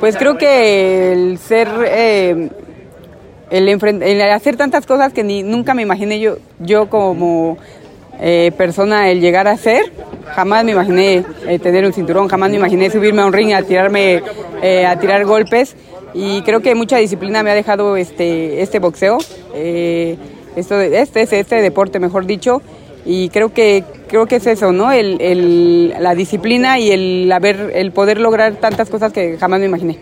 Pues 0.01 0.17
creo 0.17 0.37
que 0.37 1.13
el 1.13 1.39
ser... 1.39 1.69
Eh, 1.87 2.49
el, 3.51 3.69
el, 3.69 4.23
hacer 4.23 4.57
tantas 4.57 4.85
cosas 4.87 5.13
que 5.13 5.23
ni, 5.23 5.43
nunca 5.43 5.75
me 5.75 5.83
imaginé 5.83 6.19
yo, 6.19 6.39
yo 6.59 6.89
como 6.89 7.57
eh, 8.21 8.51
persona 8.57 9.11
el 9.11 9.21
llegar 9.21 9.47
a 9.47 9.53
hacer. 9.53 9.93
Jamás 10.35 10.65
me 10.65 10.73
imaginé 10.73 11.25
tener 11.63 11.85
un 11.85 11.93
cinturón, 11.93 12.29
jamás 12.29 12.51
me 12.51 12.57
imaginé 12.57 12.91
subirme 12.91 13.23
a 13.23 13.27
un 13.27 13.33
ring 13.33 13.53
a 13.53 13.63
tirarme, 13.63 14.23
a 14.87 14.99
tirar 14.99 15.25
golpes 15.25 15.77
y 16.15 16.43
creo 16.43 16.61
que 16.61 16.75
mucha 16.75 16.97
disciplina 16.99 17.43
me 17.43 17.51
ha 17.51 17.55
dejado 17.55 17.97
este, 17.97 18.63
este 18.63 18.79
boxeo, 18.79 19.19
eh, 19.55 20.17
esto, 20.57 20.81
este, 20.81 21.23
este 21.23 21.61
deporte, 21.61 21.99
mejor 21.99 22.25
dicho, 22.25 22.63
y 23.05 23.29
creo 23.31 23.53
que 23.53 23.85
creo 24.09 24.27
que 24.27 24.37
es 24.37 24.47
eso, 24.47 24.73
¿no? 24.73 24.93
El, 24.93 25.21
el, 25.21 25.95
la 25.99 26.15
disciplina 26.15 26.79
y 26.79 26.93
el 26.93 27.33
haber, 27.33 27.73
el 27.75 27.91
poder 27.91 28.21
lograr 28.21 28.55
tantas 28.55 28.89
cosas 28.89 29.13
que 29.13 29.37
jamás 29.39 29.59
me 29.61 29.67
imaginé. 29.67 29.99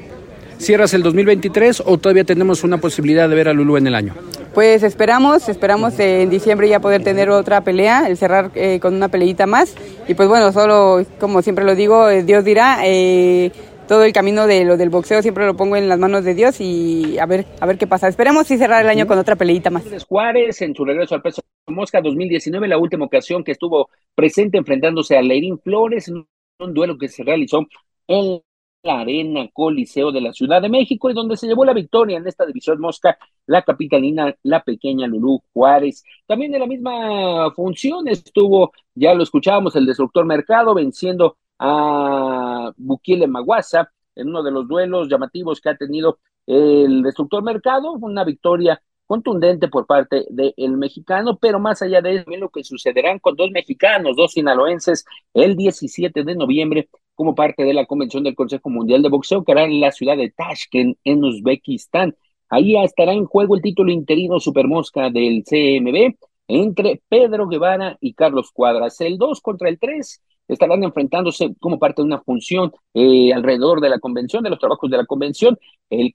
¿Cierras 0.58 0.94
el 0.94 1.02
2023 1.02 1.82
o 1.86 1.98
todavía 1.98 2.24
tenemos 2.24 2.62
una 2.62 2.78
posibilidad 2.78 3.28
de 3.28 3.34
ver 3.34 3.48
a 3.48 3.52
Lulu 3.52 3.78
en 3.78 3.86
el 3.88 3.94
año? 3.94 4.14
Pues 4.54 4.82
esperamos, 4.82 5.48
esperamos 5.48 5.98
en 5.98 6.28
diciembre 6.28 6.68
ya 6.68 6.78
poder 6.78 7.02
tener 7.02 7.30
otra 7.30 7.62
pelea, 7.62 8.06
el 8.06 8.16
cerrar 8.18 8.50
eh, 8.54 8.78
con 8.80 8.94
una 8.94 9.08
peleita 9.08 9.46
más. 9.46 9.74
Y 10.06 10.14
pues 10.14 10.28
bueno, 10.28 10.52
solo, 10.52 11.04
como 11.18 11.42
siempre 11.42 11.64
lo 11.64 11.74
digo, 11.74 12.08
eh, 12.10 12.22
Dios 12.22 12.44
dirá. 12.44 12.80
Eh, 12.84 13.50
todo 13.86 14.04
el 14.04 14.12
camino 14.12 14.46
de 14.46 14.64
lo 14.64 14.76
del 14.76 14.90
boxeo 14.90 15.22
siempre 15.22 15.46
lo 15.46 15.56
pongo 15.56 15.76
en 15.76 15.88
las 15.88 15.98
manos 15.98 16.24
de 16.24 16.34
Dios 16.34 16.60
y 16.60 17.18
a 17.18 17.26
ver, 17.26 17.46
a 17.60 17.66
ver 17.66 17.78
qué 17.78 17.86
pasa. 17.86 18.08
Esperemos 18.08 18.46
sí 18.46 18.58
cerrar 18.58 18.82
el 18.84 18.90
año 18.90 19.06
con 19.06 19.18
otra 19.18 19.36
peleita 19.36 19.70
más. 19.70 19.84
Juárez 20.08 20.62
en 20.62 20.74
su 20.74 20.84
regreso 20.84 21.14
al 21.14 21.22
peso 21.22 21.42
Mosca 21.66 22.00
2019, 22.00 22.68
la 22.68 22.78
última 22.78 23.04
ocasión 23.06 23.44
que 23.44 23.52
estuvo 23.52 23.88
presente 24.14 24.58
enfrentándose 24.58 25.16
a 25.16 25.22
Leirín 25.22 25.58
Flores 25.58 26.08
en 26.08 26.26
un 26.58 26.74
duelo 26.74 26.98
que 26.98 27.08
se 27.08 27.22
realizó 27.22 27.66
en 28.06 28.42
la 28.82 29.00
Arena 29.00 29.48
Coliseo 29.52 30.10
de 30.10 30.20
la 30.20 30.32
Ciudad 30.32 30.60
de 30.60 30.68
México 30.68 31.08
y 31.08 31.14
donde 31.14 31.36
se 31.36 31.46
llevó 31.46 31.64
la 31.64 31.72
victoria 31.72 32.18
en 32.18 32.26
esta 32.26 32.44
división 32.44 32.80
Mosca, 32.80 33.16
la 33.46 33.62
capitalina, 33.62 34.34
la 34.42 34.62
pequeña 34.64 35.06
Lulú 35.06 35.40
Juárez. 35.52 36.02
También 36.26 36.52
en 36.54 36.60
la 36.60 36.66
misma 36.66 37.52
función 37.54 38.08
estuvo, 38.08 38.72
ya 38.94 39.14
lo 39.14 39.22
escuchábamos, 39.22 39.76
el 39.76 39.86
destructor 39.86 40.24
Mercado 40.24 40.74
venciendo 40.74 41.36
a 41.64 42.72
Bukile 42.76 43.28
Maguasa 43.28 43.88
en 44.16 44.28
uno 44.28 44.42
de 44.42 44.50
los 44.50 44.66
duelos 44.66 45.08
llamativos 45.08 45.60
que 45.60 45.68
ha 45.68 45.76
tenido 45.76 46.18
el 46.44 47.02
destructor 47.02 47.42
Mercado, 47.42 47.92
una 47.92 48.24
victoria 48.24 48.82
contundente 49.06 49.68
por 49.68 49.86
parte 49.86 50.26
del 50.30 50.76
mexicano, 50.76 51.38
pero 51.38 51.60
más 51.60 51.80
allá 51.82 52.00
de 52.00 52.16
eso, 52.16 52.30
lo 52.30 52.48
que 52.48 52.64
sucederán 52.64 53.20
con 53.20 53.36
dos 53.36 53.50
mexicanos, 53.52 54.16
dos 54.16 54.32
sinaloenses, 54.32 55.04
el 55.34 55.56
17 55.56 56.24
de 56.24 56.34
noviembre, 56.34 56.88
como 57.14 57.34
parte 57.34 57.62
de 57.62 57.74
la 57.74 57.86
convención 57.86 58.24
del 58.24 58.34
Consejo 58.34 58.68
Mundial 58.68 59.02
de 59.02 59.10
Boxeo, 59.10 59.44
que 59.44 59.52
hará 59.52 59.64
en 59.64 59.80
la 59.80 59.92
ciudad 59.92 60.16
de 60.16 60.30
Tashkent, 60.30 60.98
en 61.04 61.22
Uzbekistán. 61.24 62.16
Ahí 62.48 62.74
estará 62.82 63.12
en 63.12 63.26
juego 63.26 63.54
el 63.54 63.62
título 63.62 63.92
interino 63.92 64.40
Supermosca 64.40 65.10
del 65.10 65.44
CMB 65.44 66.16
entre 66.48 67.00
Pedro 67.08 67.46
Guevara 67.46 67.96
y 68.00 68.14
Carlos 68.14 68.50
Cuadras. 68.52 69.00
El 69.00 69.16
2 69.16 69.40
contra 69.40 69.68
el 69.68 69.78
3 69.78 70.20
estarán 70.48 70.82
enfrentándose 70.84 71.54
como 71.60 71.78
parte 71.78 72.02
de 72.02 72.06
una 72.06 72.20
función 72.20 72.72
eh, 72.94 73.32
alrededor 73.32 73.80
de 73.80 73.90
la 73.90 73.98
convención, 73.98 74.42
de 74.42 74.50
los 74.50 74.58
trabajos 74.58 74.90
de 74.90 74.96
la 74.96 75.06
convención. 75.06 75.58
El 75.90 76.14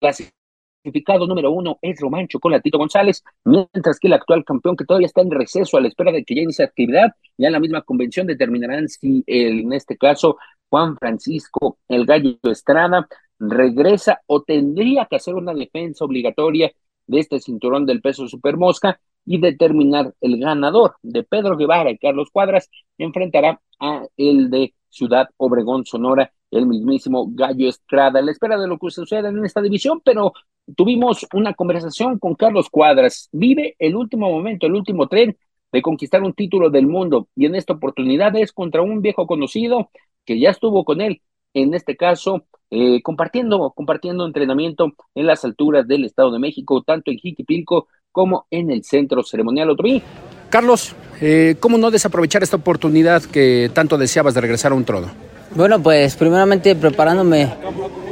clasificado 0.00 1.26
número 1.26 1.50
uno 1.50 1.78
es 1.82 2.00
Román 2.00 2.28
Chocolatito 2.28 2.78
González, 2.78 3.22
mientras 3.44 3.98
que 3.98 4.08
el 4.08 4.14
actual 4.14 4.44
campeón, 4.44 4.76
que 4.76 4.84
todavía 4.84 5.06
está 5.06 5.20
en 5.20 5.30
receso 5.30 5.76
a 5.76 5.80
la 5.80 5.88
espera 5.88 6.12
de 6.12 6.24
que 6.24 6.34
ya 6.34 6.42
inicie 6.42 6.64
actividad, 6.64 7.12
ya 7.36 7.48
en 7.48 7.52
la 7.52 7.60
misma 7.60 7.82
convención 7.82 8.26
determinarán 8.26 8.88
si 8.88 9.22
en 9.26 9.72
este 9.72 9.96
caso 9.96 10.38
Juan 10.70 10.96
Francisco 10.96 11.78
El 11.88 12.06
Gallo 12.06 12.38
Estrada 12.44 13.08
regresa 13.38 14.20
o 14.26 14.42
tendría 14.42 15.06
que 15.06 15.16
hacer 15.16 15.34
una 15.34 15.54
defensa 15.54 16.04
obligatoria 16.04 16.72
de 17.06 17.20
este 17.20 17.40
cinturón 17.40 17.86
del 17.86 18.00
peso 18.00 18.28
supermosca 18.28 19.00
y 19.28 19.38
determinar 19.38 20.14
el 20.22 20.40
ganador 20.40 20.96
de 21.02 21.22
Pedro 21.22 21.58
Guevara 21.58 21.90
y 21.90 21.98
Carlos 21.98 22.30
Cuadras 22.32 22.70
enfrentará 22.96 23.60
a 23.78 24.06
el 24.16 24.48
de 24.48 24.72
Ciudad 24.88 25.28
Obregón 25.36 25.84
Sonora, 25.84 26.32
el 26.50 26.66
mismísimo 26.66 27.26
Gallo 27.30 27.68
Estrada. 27.68 28.22
La 28.22 28.32
espera 28.32 28.58
de 28.58 28.66
lo 28.66 28.78
que 28.78 28.90
suceda 28.90 29.28
en 29.28 29.44
esta 29.44 29.60
división, 29.60 30.00
pero 30.02 30.32
tuvimos 30.74 31.26
una 31.34 31.52
conversación 31.52 32.18
con 32.18 32.36
Carlos 32.36 32.70
Cuadras. 32.70 33.28
Vive 33.30 33.76
el 33.78 33.96
último 33.96 34.30
momento, 34.30 34.66
el 34.66 34.72
último 34.72 35.08
tren 35.08 35.36
de 35.72 35.82
conquistar 35.82 36.22
un 36.22 36.32
título 36.32 36.70
del 36.70 36.86
mundo 36.86 37.28
y 37.36 37.44
en 37.44 37.54
esta 37.54 37.74
oportunidad 37.74 38.34
es 38.34 38.52
contra 38.52 38.80
un 38.80 39.02
viejo 39.02 39.26
conocido 39.26 39.90
que 40.24 40.40
ya 40.40 40.48
estuvo 40.48 40.86
con 40.86 41.02
él, 41.02 41.20
en 41.52 41.74
este 41.74 41.98
caso 41.98 42.46
eh, 42.70 43.02
compartiendo, 43.02 43.72
compartiendo 43.76 44.26
entrenamiento 44.26 44.92
en 45.14 45.26
las 45.26 45.44
alturas 45.44 45.86
del 45.86 46.06
Estado 46.06 46.30
de 46.32 46.38
México, 46.38 46.82
tanto 46.82 47.10
en 47.10 47.18
Jiquipilco 47.18 47.88
como 48.12 48.46
en 48.50 48.70
el 48.70 48.84
centro 48.84 49.22
ceremonial 49.22 49.70
Otomí. 49.70 50.02
Carlos, 50.50 50.94
eh, 51.20 51.56
¿cómo 51.60 51.78
no 51.78 51.90
desaprovechar 51.90 52.42
esta 52.42 52.56
oportunidad 52.56 53.22
que 53.22 53.70
tanto 53.74 53.98
deseabas 53.98 54.34
de 54.34 54.40
regresar 54.40 54.72
a 54.72 54.74
un 54.74 54.84
trono? 54.84 55.08
Bueno, 55.54 55.82
pues 55.82 56.16
primeramente 56.16 56.74
preparándome 56.74 57.48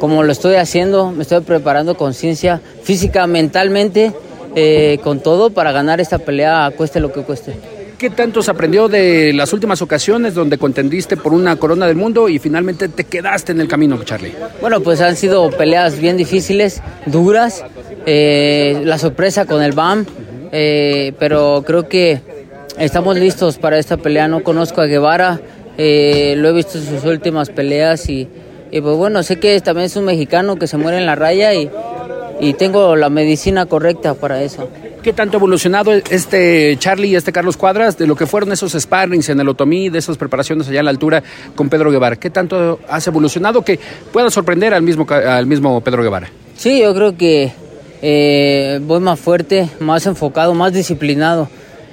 como 0.01 0.23
lo 0.23 0.33
estoy 0.33 0.57
haciendo, 0.57 1.11
me 1.11 1.23
estoy 1.23 1.41
preparando 1.41 1.97
con 1.97 2.15
ciencia 2.15 2.61
física, 2.83 3.27
mentalmente, 3.27 4.13
eh, 4.55 4.99
con 5.05 5.21
todo 5.21 5.51
para 5.51 5.73
ganar 5.73 6.01
esta 6.01 6.19
pelea, 6.19 6.73
cueste 6.77 7.01
lo 7.01 7.13
que 7.13 7.23
cueste. 7.23 7.76
¿Qué 7.99 8.11
tanto 8.11 8.43
se 8.43 8.51
aprendió 8.51 8.89
de 8.89 9.33
las 9.33 9.55
últimas 9.55 9.81
ocasiones 9.81 10.35
donde 10.35 10.59
contendiste 10.59 11.17
por 11.17 11.33
una 11.33 11.57
corona 11.57 11.87
del 11.87 11.97
mundo 11.97 12.29
y 12.29 12.39
finalmente 12.39 12.89
te 12.89 13.05
quedaste 13.05 13.53
en 13.53 13.61
el 13.63 13.69
camino, 13.69 13.99
Charlie? 14.05 14.35
Bueno, 14.61 14.81
pues 14.81 15.01
han 15.01 15.17
sido 15.17 15.51
peleas 15.51 15.99
bien 15.99 16.19
difíciles, 16.19 16.83
duras, 17.07 17.65
eh, 18.05 18.83
la 18.85 18.99
sorpresa 18.99 19.47
con 19.47 19.63
el 19.63 19.73
BAM, 19.73 20.05
eh, 20.53 21.15
pero 21.19 21.65
creo 21.67 21.89
que 21.89 22.21
estamos 22.79 23.17
listos 23.17 23.57
para 23.57 23.79
esta 23.79 23.97
pelea. 23.97 24.29
No 24.29 24.43
conozco 24.43 24.83
a 24.83 24.87
Guevara, 24.87 25.41
eh, 25.79 26.35
lo 26.37 26.51
he 26.51 26.53
visto 26.53 26.77
en 26.77 26.85
sus 26.85 27.03
últimas 27.05 27.49
peleas 27.49 28.11
y, 28.11 28.29
pues 28.71 28.97
bueno, 28.97 29.23
sé 29.23 29.37
que 29.37 29.59
también 29.63 29.87
es 29.87 29.97
un 29.97 30.05
mexicano 30.05 30.57
que 30.57 30.67
se 30.67 30.77
muere 30.77 30.99
en 30.99 31.07
la 31.07 31.15
raya 31.15 31.55
y 31.55 32.53
tengo 32.59 32.95
la 32.95 33.09
medicina 33.09 33.65
correcta 33.65 34.13
para 34.13 34.43
eso. 34.43 34.69
¿Qué 35.07 35.13
tanto 35.13 35.37
ha 35.37 35.39
evolucionado 35.39 35.93
este 35.93 36.77
Charlie 36.81 37.11
y 37.11 37.15
este 37.15 37.31
Carlos 37.31 37.57
Cuadras 37.57 37.97
de 37.97 38.09
lo 38.09 38.17
que 38.17 38.27
fueron 38.27 38.51
esos 38.51 38.73
sparrings 38.73 39.29
en 39.29 39.39
el 39.39 39.49
Otomí, 39.49 39.89
de 39.89 40.01
esas 40.01 40.17
preparaciones 40.17 40.67
allá 40.67 40.81
en 40.81 40.85
la 40.87 40.91
altura 40.91 41.23
con 41.55 41.69
Pedro 41.69 41.93
Guevara? 41.93 42.17
¿Qué 42.17 42.29
tanto 42.29 42.81
has 42.89 43.07
evolucionado 43.07 43.63
que 43.63 43.79
pueda 44.13 44.31
sorprender 44.31 44.75
al 44.75 44.83
mismo, 44.83 45.07
al 45.09 45.47
mismo 45.47 45.81
Pedro 45.81 46.03
Guevara? 46.03 46.29
Sí, 46.57 46.81
yo 46.81 46.93
creo 46.93 47.17
que 47.17 47.53
eh, 48.03 48.81
voy 48.83 48.99
más 48.99 49.21
fuerte, 49.21 49.71
más 49.79 50.05
enfocado, 50.07 50.55
más 50.55 50.73
disciplinado 50.73 51.49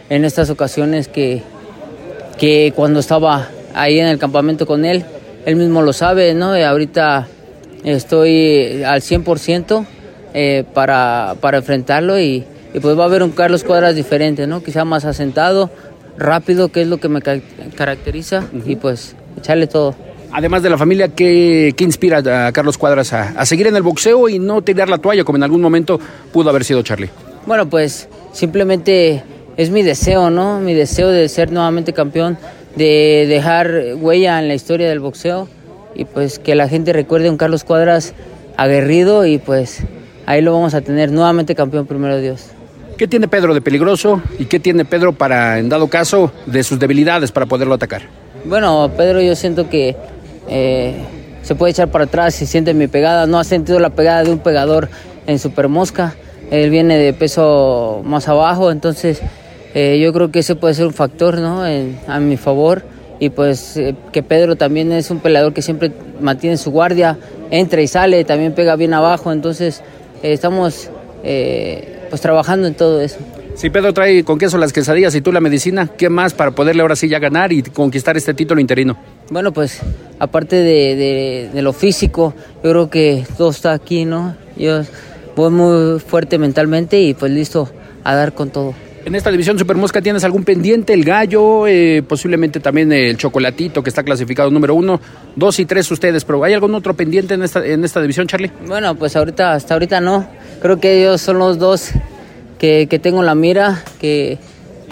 en 0.10 0.26
estas 0.26 0.50
ocasiones 0.50 1.08
que, 1.08 1.44
que 2.40 2.74
cuando 2.76 3.00
estaba 3.00 3.48
ahí 3.76 4.00
en 4.00 4.08
el 4.08 4.18
campamento 4.18 4.66
con 4.66 4.86
él. 4.86 5.06
Él 5.46 5.56
mismo 5.56 5.84
lo 5.84 5.94
sabe, 5.94 6.34
¿no? 6.34 6.58
Y 6.58 6.64
ahorita 6.64 7.28
estoy 7.84 8.82
al 8.84 9.02
100% 9.02 9.86
eh, 10.34 10.64
para, 10.74 11.36
para 11.40 11.60
enfrentarlo 11.60 12.20
y, 12.20 12.48
y 12.74 12.80
pues 12.80 12.98
va 12.98 13.04
a 13.04 13.06
haber 13.08 13.24
un 13.24 13.32
Carlos 13.32 13.64
Cuadras 13.64 13.96
diferente, 13.96 14.48
¿no? 14.48 14.64
Quizá 14.64 14.84
más 14.86 15.06
asentado, 15.06 15.70
rápido, 16.18 16.70
que 16.70 16.82
es 16.82 16.88
lo 16.88 16.98
que 16.98 17.10
me 17.10 17.22
caracteriza, 17.22 18.46
y 18.66 18.76
pues 18.76 19.16
echarle 19.38 19.68
todo. 19.68 19.96
Además 20.32 20.64
de 20.64 20.70
la 20.72 20.78
familia, 20.78 21.10
¿qué, 21.10 21.74
qué 21.78 21.84
inspira 21.84 22.48
a 22.48 22.52
Carlos 22.52 22.78
Cuadras 22.80 23.14
a, 23.14 23.30
a, 23.40 23.46
seguir 23.46 23.68
en 23.68 23.76
el 23.76 23.84
boxeo 23.84 24.28
y 24.30 24.40
no 24.40 24.64
tirar 24.64 24.90
la 24.90 24.98
toalla 24.98 25.24
como 25.24 25.38
en 25.38 25.44
algún 25.44 25.62
momento 25.62 26.00
pudo 26.32 26.50
haber 26.50 26.64
sido 26.64 26.82
Charlie? 26.82 27.10
Bueno, 27.46 27.70
pues 27.70 28.10
simplemente 28.32 29.24
es 29.58 29.70
mi 29.70 29.84
deseo, 29.84 30.32
¿no? 30.32 30.60
Mi 30.60 30.74
deseo 30.74 31.10
de 31.10 31.30
ser 31.30 31.52
nuevamente 31.52 31.94
campeón, 31.94 32.40
de 32.76 33.26
dejar 33.28 33.96
huella 33.96 34.40
en 34.40 34.48
la 34.48 34.56
historia 34.56 34.90
del 34.90 35.00
boxeo 35.00 35.48
y 35.94 36.06
pues 36.06 36.40
que 36.40 36.56
la 36.56 36.68
gente 36.68 36.94
recuerde 36.94 37.28
a 37.28 37.32
un 37.32 37.38
Carlos 37.38 37.64
Cuadras 37.64 38.16
aguerrido 38.58 39.28
y 39.28 39.38
pues 39.38 39.82
ahí 40.26 40.42
lo 40.42 40.54
vamos 40.54 40.74
a 40.74 40.82
tener 40.82 41.12
nuevamente 41.12 41.54
campeón 41.54 41.86
primero 41.86 42.20
Dios. 42.20 42.48
¿Qué 42.98 43.08
tiene 43.08 43.28
Pedro 43.28 43.54
de 43.54 43.62
peligroso 43.62 44.22
y 44.38 44.46
qué 44.46 44.60
tiene 44.60 44.86
Pedro 44.86 45.14
para, 45.14 45.58
en 45.60 45.70
dado 45.70 45.88
caso, 45.88 46.32
de 46.46 46.64
sus 46.64 46.80
debilidades 46.80 47.32
para 47.32 47.46
poderlo 47.46 47.74
atacar? 47.74 48.04
Bueno, 48.46 48.92
Pedro 48.96 49.22
yo 49.22 49.36
siento 49.36 49.70
que 49.70 49.96
eh, 50.48 50.96
se 51.42 51.56
puede 51.56 51.72
echar 51.72 51.90
para 51.90 52.06
atrás 52.06 52.36
si 52.36 52.46
siente 52.46 52.74
mi 52.74 52.88
pegada. 52.88 53.26
No 53.26 53.40
ha 53.40 53.44
sentido 53.44 53.80
la 53.80 53.90
pegada 53.90 54.24
de 54.24 54.32
un 54.32 54.40
pegador 54.40 54.90
en 55.26 55.40
Super 55.40 55.70
Mosca. 55.70 56.16
Él 56.52 56.70
viene 56.70 56.98
de 56.98 57.14
peso 57.14 58.02
más 58.04 58.28
abajo, 58.28 58.72
entonces 58.72 59.22
eh, 59.74 60.00
yo 60.00 60.14
creo 60.14 60.30
que 60.30 60.40
ese 60.40 60.56
puede 60.56 60.76
ser 60.76 60.86
un 60.86 60.94
factor 60.94 61.40
¿no? 61.40 61.66
En, 61.66 61.98
a 62.08 62.20
mi 62.20 62.38
favor. 62.38 62.84
Y 63.20 63.30
pues 63.30 63.78
eh, 63.78 63.96
que 64.12 64.22
Pedro 64.22 64.56
también 64.56 64.92
es 64.92 65.10
un 65.10 65.20
peleador 65.20 65.54
que 65.54 65.62
siempre 65.62 65.92
mantiene 66.20 66.58
su 66.58 66.70
guardia, 66.72 67.18
entra 67.50 67.82
y 67.82 67.88
sale, 67.88 68.24
también 68.24 68.54
pega 68.54 68.76
bien 68.76 68.94
abajo. 68.94 69.32
Entonces 69.32 69.82
estamos 70.22 70.90
pues 72.14 72.22
trabajando 72.22 72.68
en 72.68 72.76
todo 72.76 73.02
eso. 73.02 73.18
Si 73.56 73.72
Pedro 73.72 73.92
trae 73.92 74.24
con 74.24 74.38
queso 74.38 74.60
las 74.60 74.72
quesadillas 74.72 75.16
y 75.16 75.22
tú 75.22 75.32
la 75.32 75.40
medicina, 75.42 75.90
¿qué 75.98 76.12
más 76.12 76.36
para 76.36 76.52
poderle 76.52 76.84
ahora 76.84 76.96
sí 76.96 77.10
ya 77.10 77.18
ganar 77.18 77.52
y 77.52 77.64
conquistar 77.64 78.16
este 78.16 78.36
título 78.36 78.62
interino? 78.62 78.96
Bueno, 79.32 79.52
pues 79.52 79.80
aparte 80.20 80.58
de, 80.58 80.96
de, 80.96 81.50
de, 81.52 81.62
lo 81.64 81.74
físico, 81.74 82.36
yo 82.64 82.70
creo 82.70 82.90
que 82.92 83.26
todo 83.36 83.50
está 83.50 83.74
aquí, 83.74 84.06
¿no? 84.06 84.36
Yo 84.56 84.82
voy 85.36 85.50
muy 85.50 86.00
fuerte 86.00 86.38
mentalmente 86.38 87.02
y 87.02 87.16
pues 87.16 87.32
listo 87.32 87.68
a 88.04 88.14
dar 88.14 88.36
con 88.36 88.52
todo. 88.52 88.76
En 89.06 89.16
esta 89.16 89.30
división 89.30 89.60
Super 89.60 89.76
Mosca 89.76 90.02
tienes 90.02 90.24
algún 90.24 90.46
pendiente, 90.46 90.94
el 90.94 91.04
gallo, 91.04 91.68
eh, 91.68 92.02
posiblemente 92.08 92.62
también 92.62 92.90
el 92.94 93.18
chocolatito 93.18 93.84
que 93.84 93.90
está 93.90 94.02
clasificado 94.02 94.50
número 94.50 94.76
uno, 94.76 95.02
dos 95.36 95.60
y 95.60 95.66
tres 95.66 95.92
ustedes, 95.92 96.24
pero 96.24 96.42
¿hay 96.42 96.54
algún 96.54 96.74
otro 96.74 96.94
pendiente 96.94 97.34
en 97.34 97.44
esta, 97.44 97.66
en 97.66 97.84
esta 97.84 98.00
división, 98.00 98.28
Charlie? 98.28 98.50
Bueno, 98.66 98.96
pues 98.96 99.18
ahorita, 99.18 99.54
hasta 99.54 99.74
ahorita 99.74 100.00
no. 100.00 100.26
Creo 100.62 100.80
que 100.80 101.02
ellos 101.02 101.20
son 101.20 101.38
los 101.38 101.60
dos 101.60 101.92
que, 102.58 102.88
que 102.90 102.98
tengo 102.98 103.24
la 103.24 103.36
mira, 103.36 103.84
que 104.00 104.38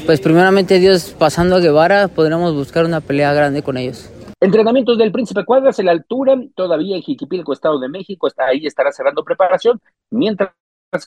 pues 0.05 0.19
primeramente 0.19 0.77
Dios 0.79 1.15
pasando 1.17 1.55
a 1.55 1.59
Guevara 1.59 2.09
podremos 2.09 2.53
buscar 2.53 2.83
una 2.83 2.99
pelea 2.99 3.31
grande 3.33 3.63
con 3.63 3.77
ellos. 3.77 4.09
Entrenamientos 4.41 4.97
del 4.97 5.13
Príncipe 5.13 5.45
Cuadras 5.45 5.79
en 5.79 5.85
la 5.85 5.93
altura, 5.93 6.35
todavía 6.53 6.97
en 6.97 7.01
Jiquipilco, 7.01 7.53
Estado 7.53 7.79
de 7.79 7.87
México, 7.87 8.27
está 8.27 8.47
ahí 8.47 8.65
estará 8.65 8.91
cerrando 8.91 9.23
preparación, 9.23 9.79
mientras 10.09 10.51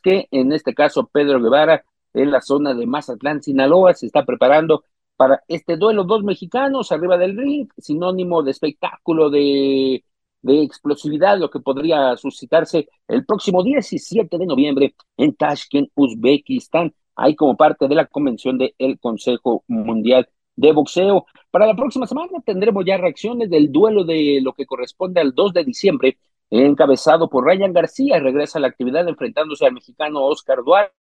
que 0.03 0.27
en 0.31 0.53
este 0.53 0.73
caso 0.73 1.11
Pedro 1.13 1.43
Guevara 1.43 1.85
en 2.15 2.31
la 2.31 2.41
zona 2.41 2.73
de 2.75 2.87
Mazatlán, 2.87 3.43
Sinaloa, 3.43 3.93
se 3.95 4.07
está 4.07 4.25
preparando 4.25 4.85
para 5.17 5.43
este 5.49 5.77
duelo, 5.77 6.05
dos 6.05 6.23
mexicanos 6.25 6.91
arriba 6.93 7.19
del 7.19 7.37
ring, 7.37 7.69
sinónimo 7.79 8.43
de 8.43 8.51
espectáculo, 8.53 9.31
de, 9.31 10.03
explosividad, 10.43 11.39
lo 11.39 11.51
que 11.51 11.61
podría 11.61 12.17
suscitarse 12.17 12.89
el 13.09 13.25
próximo 13.25 13.63
17 13.63 14.37
de 14.39 14.47
noviembre 14.47 14.95
en 15.17 15.35
Tashkent, 15.35 15.91
Uzbekistán, 15.95 16.95
ahí 17.17 17.35
como 17.35 17.57
parte 17.57 17.89
de 17.89 17.95
la 17.95 18.07
convención 18.07 18.59
del 18.59 18.99
Consejo 19.01 19.65
Mundial 19.69 20.29
de 20.57 20.73
Boxeo. 20.73 21.27
Para 21.51 21.67
la 21.67 21.75
próxima 21.75 22.07
semana 22.07 22.41
tendremos 22.45 22.85
ya 22.85 22.99
reacciones 22.99 23.49
del 23.49 23.73
duelo 23.73 24.05
de 24.05 24.41
lo 24.43 24.53
que 24.53 24.67
corresponde 24.67 25.21
al 25.21 25.35
2 25.35 25.55
de 25.55 25.65
diciembre, 25.65 26.19
encabezado 26.51 27.31
por 27.31 27.45
Ryan 27.45 27.73
García, 27.73 28.21
regresa 28.21 28.59
a 28.59 28.63
la 28.63 28.69
actividad 28.69 29.09
enfrentándose 29.09 29.65
al 29.65 29.73
mexicano 29.73 30.25
Oscar 30.25 30.59
Duarte 30.65 31.04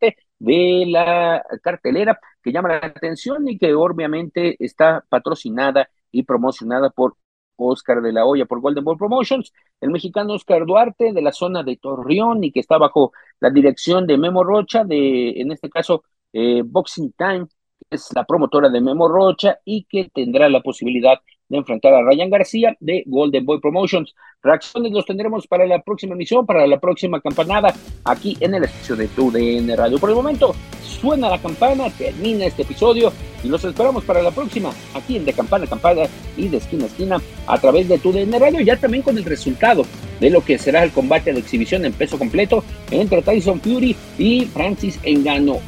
de 0.00 0.84
la 0.88 1.44
cartelera 1.62 2.18
que 2.42 2.52
llama 2.52 2.68
la 2.68 2.76
atención 2.78 3.48
y 3.48 3.58
que 3.58 3.74
obviamente 3.74 4.56
está 4.64 5.04
patrocinada 5.08 5.88
y 6.10 6.24
promocionada 6.24 6.90
por 6.90 7.16
Oscar 7.56 8.02
de 8.02 8.12
la 8.12 8.24
Hoya 8.24 8.46
por 8.46 8.60
Golden 8.60 8.84
Ball 8.84 8.98
Promotions, 8.98 9.52
el 9.80 9.90
mexicano 9.90 10.34
Oscar 10.34 10.64
Duarte 10.66 11.12
de 11.12 11.22
la 11.22 11.32
zona 11.32 11.62
de 11.62 11.76
Torreón 11.76 12.44
y 12.44 12.52
que 12.52 12.60
está 12.60 12.78
bajo 12.78 13.12
la 13.40 13.50
dirección 13.50 14.06
de 14.06 14.18
Memo 14.18 14.44
Rocha, 14.44 14.84
de 14.84 15.40
en 15.40 15.52
este 15.52 15.70
caso 15.70 16.04
eh, 16.32 16.62
Boxing 16.64 17.12
Time, 17.12 17.46
que 17.88 17.96
es 17.96 18.08
la 18.14 18.24
promotora 18.24 18.68
de 18.68 18.80
Memo 18.80 19.08
Rocha 19.08 19.58
y 19.64 19.84
que 19.84 20.10
tendrá 20.12 20.48
la 20.48 20.62
posibilidad 20.62 21.18
de 21.52 21.58
enfrentar 21.58 21.92
a 21.92 22.02
Ryan 22.02 22.30
García 22.30 22.76
de 22.80 23.04
Golden 23.06 23.44
Boy 23.44 23.60
Promotions. 23.60 24.14
Reacciones 24.42 24.90
los 24.90 25.04
tendremos 25.04 25.46
para 25.46 25.66
la 25.66 25.82
próxima 25.82 26.14
emisión, 26.14 26.46
para 26.46 26.66
la 26.66 26.80
próxima 26.80 27.20
campanada, 27.20 27.74
aquí 28.04 28.38
en 28.40 28.54
el 28.54 28.64
espacio 28.64 28.96
de 28.96 29.06
TUDN 29.08 29.76
Radio. 29.76 29.98
Por 29.98 30.08
el 30.08 30.16
momento, 30.16 30.54
suena 30.82 31.28
la 31.28 31.38
campana, 31.38 31.90
termina 31.90 32.46
este 32.46 32.62
episodio 32.62 33.12
y 33.44 33.48
los 33.48 33.62
esperamos 33.64 34.02
para 34.04 34.22
la 34.22 34.30
próxima, 34.30 34.70
aquí 34.94 35.16
en 35.16 35.26
De 35.26 35.34
Campana 35.34 35.66
a 35.66 35.68
Campana 35.68 36.02
y 36.38 36.48
de 36.48 36.56
esquina 36.56 36.84
a 36.84 36.86
esquina, 36.86 37.22
a 37.46 37.58
través 37.58 37.86
de 37.86 37.98
TUDN 37.98 38.32
Radio, 38.40 38.62
ya 38.62 38.78
también 38.78 39.02
con 39.02 39.18
el 39.18 39.24
resultado 39.24 39.84
de 40.20 40.30
lo 40.30 40.42
que 40.42 40.56
será 40.56 40.82
el 40.82 40.90
combate 40.90 41.34
de 41.34 41.40
exhibición 41.40 41.84
en 41.84 41.92
peso 41.92 42.18
completo 42.18 42.64
entre 42.90 43.20
Tyson 43.20 43.60
Fury 43.60 43.94
y 44.16 44.46
Francis 44.46 44.98
Engano 45.02 45.60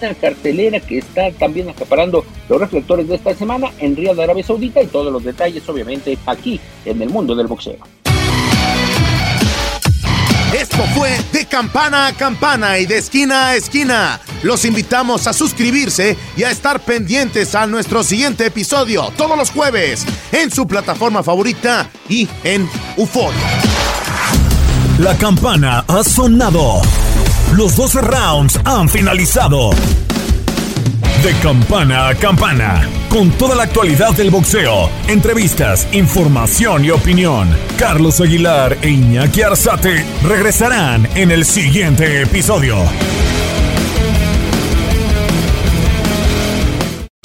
una 0.00 0.14
cartelera 0.14 0.80
que 0.80 0.98
está 0.98 1.30
también 1.32 1.68
acaparando 1.68 2.24
los 2.48 2.60
reflectores 2.60 3.08
de 3.08 3.16
esta 3.16 3.34
semana 3.34 3.70
en 3.78 3.96
Río 3.96 4.14
de 4.14 4.22
Arabia 4.22 4.44
Saudita 4.44 4.82
y 4.82 4.86
todos 4.86 5.12
los 5.12 5.24
detalles 5.24 5.68
obviamente 5.68 6.16
aquí 6.26 6.60
en 6.84 7.02
el 7.02 7.10
mundo 7.10 7.34
del 7.34 7.46
boxeo. 7.46 7.78
Esto 10.58 10.82
fue 10.96 11.16
de 11.32 11.46
campana 11.46 12.08
a 12.08 12.12
campana 12.12 12.78
y 12.78 12.86
de 12.86 12.98
esquina 12.98 13.48
a 13.48 13.56
esquina. 13.56 14.20
Los 14.42 14.64
invitamos 14.64 15.28
a 15.28 15.32
suscribirse 15.32 16.16
y 16.36 16.42
a 16.42 16.50
estar 16.50 16.80
pendientes 16.80 17.54
a 17.54 17.66
nuestro 17.66 18.02
siguiente 18.02 18.46
episodio 18.46 19.12
todos 19.16 19.38
los 19.38 19.50
jueves 19.50 20.04
en 20.32 20.50
su 20.50 20.66
plataforma 20.66 21.22
favorita 21.22 21.88
y 22.08 22.28
en 22.42 22.68
UFO. 22.96 23.30
La 24.98 25.16
campana 25.16 25.84
ha 25.86 26.02
sonado. 26.02 26.82
Los 27.56 27.74
12 27.76 28.00
rounds 28.02 28.60
han 28.64 28.88
finalizado. 28.88 29.70
De 31.22 31.34
campana 31.42 32.08
a 32.08 32.14
campana, 32.14 32.88
con 33.08 33.30
toda 33.32 33.56
la 33.56 33.64
actualidad 33.64 34.12
del 34.12 34.30
boxeo, 34.30 34.88
entrevistas, 35.08 35.86
información 35.92 36.84
y 36.84 36.90
opinión. 36.90 37.48
Carlos 37.76 38.20
Aguilar 38.20 38.78
e 38.82 38.90
Iñaki 38.90 39.42
Arzate 39.42 40.04
regresarán 40.22 41.08
en 41.16 41.32
el 41.32 41.44
siguiente 41.44 42.22
episodio. 42.22 42.76